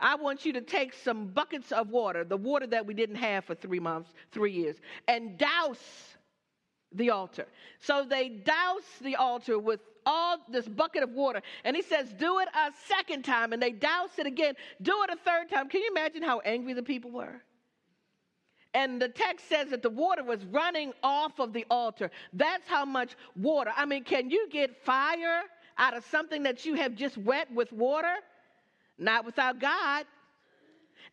I 0.00 0.14
want 0.14 0.46
you 0.46 0.54
to 0.54 0.62
take 0.62 0.94
some 0.94 1.26
buckets 1.26 1.72
of 1.72 1.90
water 1.90 2.24
the 2.24 2.38
water 2.38 2.66
that 2.68 2.86
we 2.86 2.94
didn't 2.94 3.16
have 3.16 3.44
for 3.44 3.54
3 3.54 3.80
months 3.80 4.14
3 4.32 4.50
years 4.50 4.76
and 5.08 5.36
douse 5.36 6.16
the 6.92 7.10
altar. 7.10 7.46
So 7.80 8.04
they 8.08 8.28
douse 8.28 8.82
the 9.00 9.16
altar 9.16 9.58
with 9.58 9.80
all 10.06 10.38
this 10.50 10.66
bucket 10.66 11.02
of 11.02 11.10
water. 11.10 11.42
And 11.64 11.76
he 11.76 11.82
says, 11.82 12.12
Do 12.18 12.38
it 12.38 12.48
a 12.54 12.72
second 12.86 13.24
time. 13.24 13.52
And 13.52 13.62
they 13.62 13.72
douse 13.72 14.18
it 14.18 14.26
again. 14.26 14.54
Do 14.80 15.04
it 15.04 15.10
a 15.10 15.16
third 15.16 15.50
time. 15.50 15.68
Can 15.68 15.82
you 15.82 15.90
imagine 15.90 16.22
how 16.22 16.40
angry 16.40 16.72
the 16.72 16.82
people 16.82 17.10
were? 17.10 17.42
And 18.74 19.00
the 19.00 19.08
text 19.08 19.48
says 19.48 19.68
that 19.70 19.82
the 19.82 19.90
water 19.90 20.22
was 20.22 20.44
running 20.46 20.92
off 21.02 21.38
of 21.38 21.52
the 21.52 21.66
altar. 21.70 22.10
That's 22.32 22.68
how 22.68 22.84
much 22.84 23.16
water. 23.34 23.72
I 23.76 23.86
mean, 23.86 24.04
can 24.04 24.30
you 24.30 24.48
get 24.50 24.84
fire 24.84 25.42
out 25.78 25.96
of 25.96 26.04
something 26.06 26.42
that 26.42 26.64
you 26.64 26.74
have 26.74 26.94
just 26.94 27.16
wet 27.16 27.52
with 27.52 27.72
water? 27.72 28.14
Not 28.98 29.24
without 29.24 29.58
God. 29.60 30.04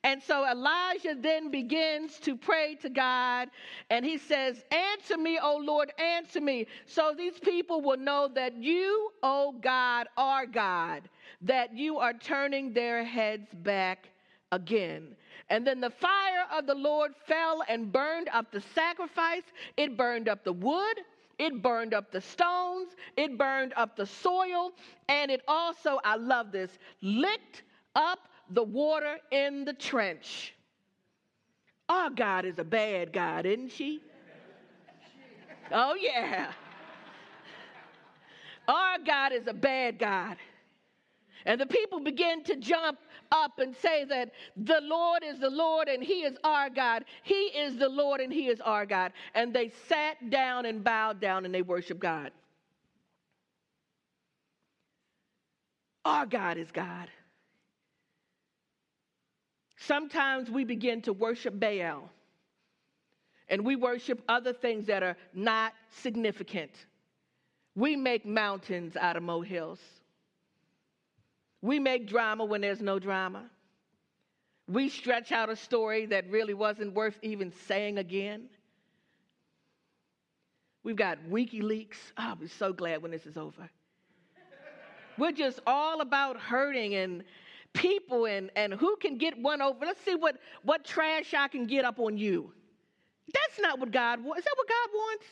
And 0.05 0.21
so 0.21 0.45
Elijah 0.45 1.15
then 1.19 1.49
begins 1.49 2.19
to 2.19 2.37
pray 2.37 2.75
to 2.83 2.89
God 2.91 3.49
and 3.89 4.05
he 4.05 4.19
says, 4.19 4.63
Answer 4.69 5.17
me, 5.17 5.39
O 5.41 5.57
Lord, 5.57 5.91
answer 5.97 6.39
me. 6.39 6.67
So 6.85 7.15
these 7.17 7.39
people 7.39 7.81
will 7.81 7.97
know 7.97 8.29
that 8.35 8.55
you, 8.55 9.09
O 9.23 9.55
God, 9.59 10.05
are 10.15 10.45
God, 10.45 11.09
that 11.41 11.75
you 11.75 11.97
are 11.97 12.13
turning 12.13 12.71
their 12.71 13.03
heads 13.03 13.47
back 13.51 14.09
again. 14.51 15.15
And 15.49 15.65
then 15.65 15.81
the 15.81 15.89
fire 15.89 16.45
of 16.55 16.67
the 16.67 16.75
Lord 16.75 17.15
fell 17.25 17.63
and 17.67 17.91
burned 17.91 18.29
up 18.31 18.51
the 18.51 18.61
sacrifice, 18.61 19.43
it 19.75 19.97
burned 19.97 20.29
up 20.29 20.43
the 20.43 20.53
wood. 20.53 20.97
It 21.37 21.61
burned 21.61 21.93
up 21.93 22.13
the 22.13 22.21
stones, 22.21 22.95
it 23.17 23.37
burned 23.37 23.73
up 23.75 23.97
the 23.97 24.05
soil, 24.05 24.71
and 25.09 25.29
it 25.29 25.41
also, 25.49 25.99
I 26.05 26.15
love 26.15 26.53
this, 26.53 26.71
licked 27.01 27.63
up 27.93 28.19
the 28.49 28.63
water 28.63 29.17
in 29.31 29.65
the 29.65 29.73
trench. 29.73 30.53
Our 31.87 32.09
God 32.09 32.45
is 32.45 32.57
a 32.59 32.63
bad 32.63 33.13
God, 33.13 33.45
isn't 33.45 33.71
she? 33.71 34.01
Oh, 35.71 35.95
yeah. 35.95 36.51
Our 38.67 38.97
God 39.05 39.31
is 39.33 39.47
a 39.47 39.53
bad 39.53 39.99
God. 39.99 40.37
And 41.45 41.61
the 41.61 41.65
people 41.65 41.99
begin 41.99 42.43
to 42.45 42.55
jump 42.55 42.97
up 43.31 43.59
and 43.59 43.75
say 43.75 44.03
that 44.05 44.31
the 44.57 44.79
Lord 44.81 45.23
is 45.23 45.39
the 45.39 45.49
Lord 45.49 45.87
and 45.87 46.03
He 46.03 46.23
is 46.23 46.35
our 46.43 46.69
God. 46.69 47.05
He 47.23 47.33
is 47.33 47.77
the 47.77 47.89
Lord 47.89 48.19
and 48.19 48.33
He 48.33 48.47
is 48.47 48.59
our 48.61 48.85
God. 48.85 49.13
And 49.35 49.53
they 49.53 49.71
sat 49.87 50.29
down 50.29 50.65
and 50.65 50.83
bowed 50.83 51.21
down 51.21 51.45
and 51.45 51.53
they 51.53 51.61
worshiped 51.61 51.99
God. 51.99 52.31
Our 56.03 56.25
God 56.25 56.57
is 56.57 56.71
God. 56.71 57.09
Sometimes 59.77 60.49
we 60.49 60.63
begin 60.63 61.01
to 61.03 61.13
worship 61.13 61.59
Baal 61.59 62.09
and 63.49 63.65
we 63.65 63.75
worship 63.75 64.21
other 64.27 64.53
things 64.53 64.87
that 64.87 65.03
are 65.03 65.17
not 65.33 65.73
significant. 66.01 66.71
We 67.75 67.95
make 67.95 68.25
mountains 68.25 68.95
out 68.95 69.17
of 69.17 69.23
molehills. 69.23 69.79
We 71.61 71.79
make 71.79 72.07
drama 72.07 72.45
when 72.45 72.61
there's 72.61 72.81
no 72.81 72.99
drama. 72.99 73.43
We 74.67 74.89
stretch 74.89 75.31
out 75.31 75.49
a 75.49 75.55
story 75.55 76.05
that 76.07 76.29
really 76.29 76.53
wasn't 76.53 76.93
worth 76.93 77.17
even 77.21 77.51
saying 77.67 77.97
again. 77.97 78.49
We've 80.83 80.95
got 80.95 81.17
WikiLeaks. 81.29 81.97
Oh, 82.17 82.29
I'll 82.29 82.35
be 82.35 82.47
so 82.47 82.71
glad 82.71 83.01
when 83.01 83.11
this 83.11 83.25
is 83.25 83.37
over. 83.37 83.69
We're 85.17 85.31
just 85.31 85.59
all 85.65 86.01
about 86.01 86.37
hurting 86.37 86.95
and 86.95 87.23
people 87.75 88.25
and, 88.25 88.49
and 88.55 88.73
who 88.73 88.95
can 88.97 89.17
get 89.17 89.37
one 89.37 89.61
over. 89.61 89.85
Let's 89.85 90.03
see 90.03 90.15
what, 90.15 90.37
what 90.63 90.83
trash 90.83 91.33
I 91.33 91.47
can 91.47 91.67
get 91.67 91.85
up 91.85 91.99
on 91.99 92.17
you. 92.17 92.51
That's 93.33 93.59
not 93.59 93.79
what 93.79 93.91
God 93.91 94.23
wants. 94.23 94.39
Is 94.39 94.45
that 94.45 94.53
what 94.57 94.67
God 94.67 94.89
wants? 94.93 95.25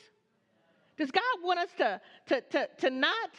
Does 0.98 1.12
God 1.12 1.24
want 1.44 1.60
us 1.60 1.70
to, 1.78 2.02
to, 2.28 2.42
to, 2.42 2.70
to 2.82 2.90
not? 2.90 3.32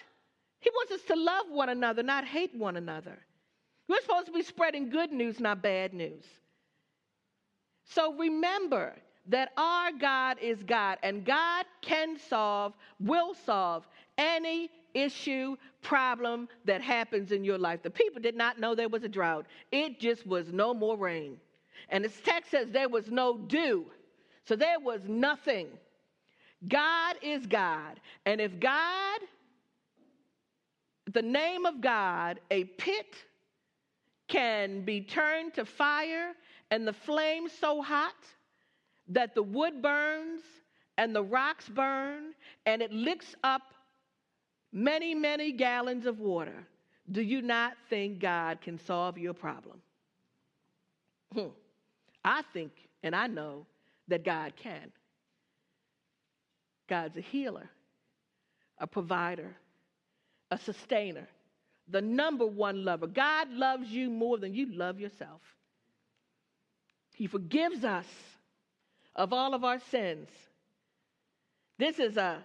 He 0.60 0.70
wants 0.70 0.92
us 0.92 1.02
to 1.08 1.14
love 1.14 1.46
one 1.50 1.68
another, 1.68 2.02
not 2.02 2.24
hate 2.24 2.54
one 2.54 2.76
another. 2.76 3.18
We're 3.88 4.00
supposed 4.00 4.26
to 4.26 4.32
be 4.32 4.42
spreading 4.42 4.88
good 4.88 5.12
news, 5.12 5.38
not 5.38 5.62
bad 5.62 5.92
news. 5.92 6.24
So 7.84 8.14
remember 8.14 8.94
that 9.28 9.50
our 9.56 9.92
God 9.92 10.38
is 10.40 10.62
God, 10.62 10.98
and 11.02 11.24
God 11.24 11.66
can 11.82 12.18
solve, 12.18 12.72
will 12.98 13.34
solve 13.34 13.86
any 14.16 14.70
issue, 14.94 15.56
problem 15.84 16.48
that 16.64 16.82
happens 16.82 17.30
in 17.30 17.44
your 17.44 17.58
life. 17.58 17.82
The 17.82 17.90
people 17.90 18.20
did 18.20 18.34
not 18.34 18.58
know 18.58 18.74
there 18.74 18.88
was 18.88 19.04
a 19.04 19.08
drought, 19.08 19.46
it 19.70 20.00
just 20.00 20.26
was 20.26 20.52
no 20.52 20.74
more 20.74 20.96
rain. 20.96 21.36
And 21.90 22.04
this 22.04 22.20
text 22.24 22.50
says 22.50 22.70
there 22.70 22.88
was 22.88 23.10
no 23.10 23.38
dew, 23.38 23.84
so 24.44 24.56
there 24.56 24.80
was 24.80 25.02
nothing. 25.06 25.68
God 26.66 27.16
is 27.22 27.46
God. 27.46 28.00
And 28.24 28.40
if 28.40 28.58
God, 28.58 29.20
the 31.12 31.22
name 31.22 31.66
of 31.66 31.80
God, 31.80 32.40
a 32.50 32.64
pit 32.64 33.14
can 34.28 34.82
be 34.82 35.02
turned 35.02 35.54
to 35.54 35.66
fire 35.66 36.32
and 36.70 36.88
the 36.88 36.92
flame 36.92 37.48
so 37.48 37.82
hot 37.82 38.14
that 39.08 39.34
the 39.34 39.42
wood 39.42 39.82
burns 39.82 40.40
and 40.96 41.14
the 41.14 41.22
rocks 41.22 41.68
burn 41.68 42.32
and 42.64 42.80
it 42.80 42.90
licks 42.92 43.34
up 43.44 43.62
many, 44.74 45.14
many 45.14 45.52
gallons 45.52 46.04
of 46.04 46.18
water, 46.18 46.66
do 47.10 47.22
you 47.22 47.40
not 47.40 47.74
think 47.88 48.18
God 48.18 48.60
can 48.60 48.78
solve 48.78 49.16
your 49.16 49.32
problem? 49.32 49.80
Hmm. 51.32 51.48
I 52.24 52.42
think 52.52 52.72
and 53.02 53.14
I 53.14 53.28
know 53.28 53.66
that 54.08 54.24
God 54.24 54.54
can. 54.56 54.90
God's 56.88 57.16
a 57.16 57.20
healer, 57.20 57.70
a 58.78 58.86
provider, 58.86 59.54
a 60.50 60.58
sustainer, 60.58 61.28
the 61.88 62.02
number 62.02 62.46
one 62.46 62.84
lover. 62.84 63.06
God 63.06 63.50
loves 63.50 63.88
you 63.88 64.10
more 64.10 64.38
than 64.38 64.54
you 64.54 64.74
love 64.74 64.98
yourself. 64.98 65.40
He 67.14 67.26
forgives 67.26 67.84
us 67.84 68.06
of 69.14 69.32
all 69.32 69.54
of 69.54 69.64
our 69.64 69.78
sins. 69.90 70.28
This 71.78 71.98
is 71.98 72.16
a 72.16 72.44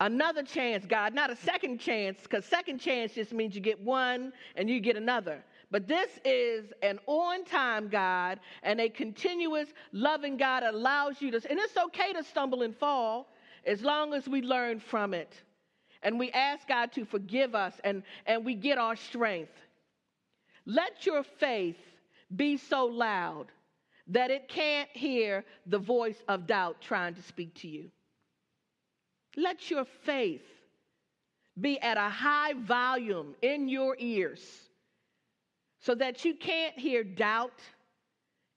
Another 0.00 0.42
chance, 0.42 0.86
God, 0.86 1.12
not 1.12 1.30
a 1.30 1.36
second 1.36 1.78
chance, 1.78 2.20
because 2.22 2.46
second 2.46 2.78
chance 2.78 3.12
just 3.12 3.32
means 3.32 3.54
you 3.54 3.60
get 3.60 3.78
one 3.78 4.32
and 4.56 4.68
you 4.70 4.80
get 4.80 4.96
another. 4.96 5.44
But 5.70 5.86
this 5.86 6.08
is 6.24 6.72
an 6.82 6.98
on 7.06 7.44
time 7.44 7.88
God 7.88 8.40
and 8.62 8.80
a 8.80 8.88
continuous 8.88 9.68
loving 9.92 10.38
God 10.38 10.62
allows 10.62 11.20
you 11.20 11.30
to, 11.32 11.50
and 11.50 11.58
it's 11.60 11.76
okay 11.76 12.14
to 12.14 12.24
stumble 12.24 12.62
and 12.62 12.74
fall 12.74 13.28
as 13.66 13.82
long 13.82 14.14
as 14.14 14.26
we 14.26 14.40
learn 14.40 14.80
from 14.80 15.12
it. 15.12 15.34
And 16.02 16.18
we 16.18 16.30
ask 16.32 16.66
God 16.66 16.92
to 16.92 17.04
forgive 17.04 17.54
us 17.54 17.74
and, 17.84 18.02
and 18.24 18.42
we 18.42 18.54
get 18.54 18.78
our 18.78 18.96
strength. 18.96 19.52
Let 20.64 21.04
your 21.04 21.22
faith 21.22 21.76
be 22.34 22.56
so 22.56 22.86
loud 22.86 23.48
that 24.06 24.30
it 24.30 24.48
can't 24.48 24.88
hear 24.94 25.44
the 25.66 25.78
voice 25.78 26.22
of 26.26 26.46
doubt 26.46 26.80
trying 26.80 27.14
to 27.16 27.22
speak 27.22 27.54
to 27.56 27.68
you. 27.68 27.90
Let 29.36 29.70
your 29.70 29.84
faith 30.04 30.42
be 31.60 31.78
at 31.80 31.96
a 31.96 32.08
high 32.08 32.54
volume 32.54 33.34
in 33.42 33.68
your 33.68 33.96
ears 33.98 34.40
so 35.80 35.94
that 35.94 36.24
you 36.24 36.34
can't 36.34 36.78
hear 36.78 37.04
doubt 37.04 37.58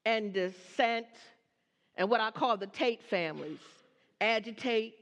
and 0.04 0.32
dissent 0.32 1.06
and 1.96 2.10
what 2.10 2.20
I 2.20 2.30
call 2.30 2.56
the 2.56 2.66
Tate 2.66 3.02
families 3.02 3.60
agitate, 4.20 4.94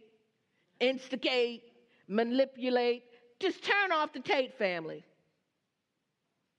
instigate, 0.81 1.63
manipulate. 2.09 3.05
Just 3.39 3.63
turn 3.65 3.93
off 3.93 4.13
the 4.13 4.21
Tate 4.21 4.57
family. 4.59 5.05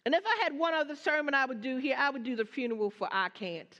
And 0.06 0.14
if 0.14 0.24
I 0.26 0.44
had 0.44 0.58
one 0.58 0.74
other 0.74 0.96
sermon 0.96 1.34
I 1.34 1.46
would 1.46 1.62
do 1.62 1.78
here, 1.78 1.96
I 1.98 2.10
would 2.10 2.24
do 2.24 2.36
the 2.36 2.46
funeral 2.46 2.90
for 2.90 3.08
I 3.12 3.30
can't. 3.30 3.80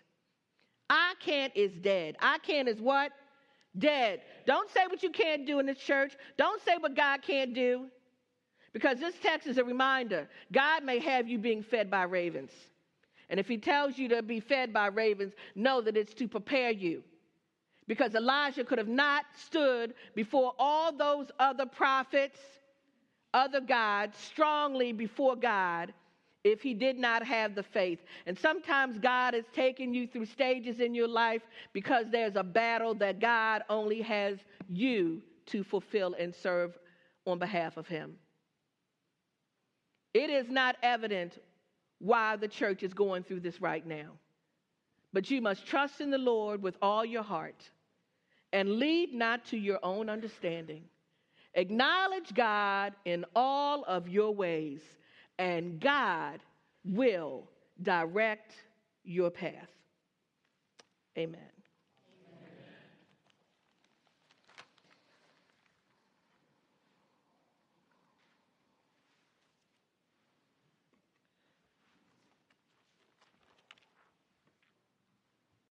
I 0.90 1.14
can't 1.20 1.52
is 1.56 1.72
dead. 1.82 2.16
I 2.20 2.38
can't 2.40 2.68
is 2.68 2.80
what? 2.80 3.12
Dead. 3.78 4.22
Don't 4.46 4.70
say 4.72 4.82
what 4.88 5.02
you 5.02 5.10
can't 5.10 5.46
do 5.46 5.60
in 5.60 5.66
this 5.66 5.80
church. 5.80 6.14
Don't 6.38 6.62
say 6.64 6.78
what 6.80 6.96
God 6.96 7.22
can't 7.22 7.54
do. 7.54 7.88
Because 8.72 9.00
this 9.00 9.16
text 9.22 9.48
is 9.48 9.58
a 9.58 9.64
reminder 9.64 10.28
God 10.52 10.84
may 10.84 11.00
have 11.00 11.28
you 11.28 11.38
being 11.38 11.64
fed 11.64 11.90
by 11.90 12.04
ravens. 12.04 12.52
And 13.30 13.40
if 13.40 13.48
he 13.48 13.58
tells 13.58 13.98
you 13.98 14.10
to 14.10 14.22
be 14.22 14.40
fed 14.40 14.74
by 14.74 14.88
ravens, 14.88 15.34
know 15.56 15.82
that 15.82 15.98
it's 15.98 16.14
to 16.16 16.28
prepare 16.28 16.72
you. 16.72 17.04
Because 17.88 18.16
Elijah 18.16 18.64
could 18.64 18.78
have 18.78 18.88
not 18.88 19.26
stood 19.46 19.94
before 20.16 20.54
all 20.60 20.92
those 20.92 21.28
other 21.40 21.66
prophets, 21.66 22.40
other 23.34 23.60
gods, 23.60 24.18
strongly 24.18 24.94
before 24.94 25.36
God 25.36 25.94
if 26.44 26.62
he 26.62 26.74
did 26.74 26.98
not 26.98 27.26
have 27.26 27.56
the 27.56 27.64
faith. 27.64 28.00
And 28.26 28.38
sometimes 28.38 28.98
God 29.00 29.34
is 29.34 29.46
taking 29.54 29.94
you 29.94 30.08
through 30.08 30.26
stages 30.26 30.80
in 30.80 30.94
your 30.94 31.08
life 31.08 31.42
because 31.72 32.06
there's 32.12 32.36
a 32.36 32.44
battle 32.44 32.94
that 32.96 33.20
God 33.20 33.64
only 33.70 34.02
has 34.02 34.38
you 34.70 35.22
to 35.48 35.64
fulfill 35.64 36.16
and 36.20 36.34
serve 36.34 36.78
on 37.26 37.40
behalf 37.40 37.78
of 37.78 37.88
him. 37.88 38.16
It 40.14 40.30
is 40.30 40.50
not 40.50 40.76
evident 40.84 41.40
why 42.00 42.36
the 42.36 42.48
church 42.48 42.84
is 42.84 42.94
going 42.94 43.24
through 43.24 43.40
this 43.40 43.62
right 43.62 43.86
now. 43.86 44.12
But 45.14 45.30
you 45.32 45.42
must 45.42 45.66
trust 45.66 46.02
in 46.02 46.12
the 46.12 46.18
Lord 46.18 46.62
with 46.62 46.76
all 46.82 47.06
your 47.06 47.24
heart 47.24 47.70
and 48.52 48.74
lead 48.74 49.14
not 49.14 49.46
to 49.46 49.58
your 49.58 49.80
own 49.84 50.10
understanding. 50.10 50.84
Acknowledge 51.56 52.34
God 52.34 52.94
in 53.06 53.26
all 53.36 53.84
of 53.86 54.10
your 54.10 54.32
ways, 54.32 54.82
and 55.38 55.80
God 55.80 56.40
will 56.86 57.50
direct 57.82 58.54
your 59.04 59.30
path. 59.30 59.70
Amen. 61.18 61.53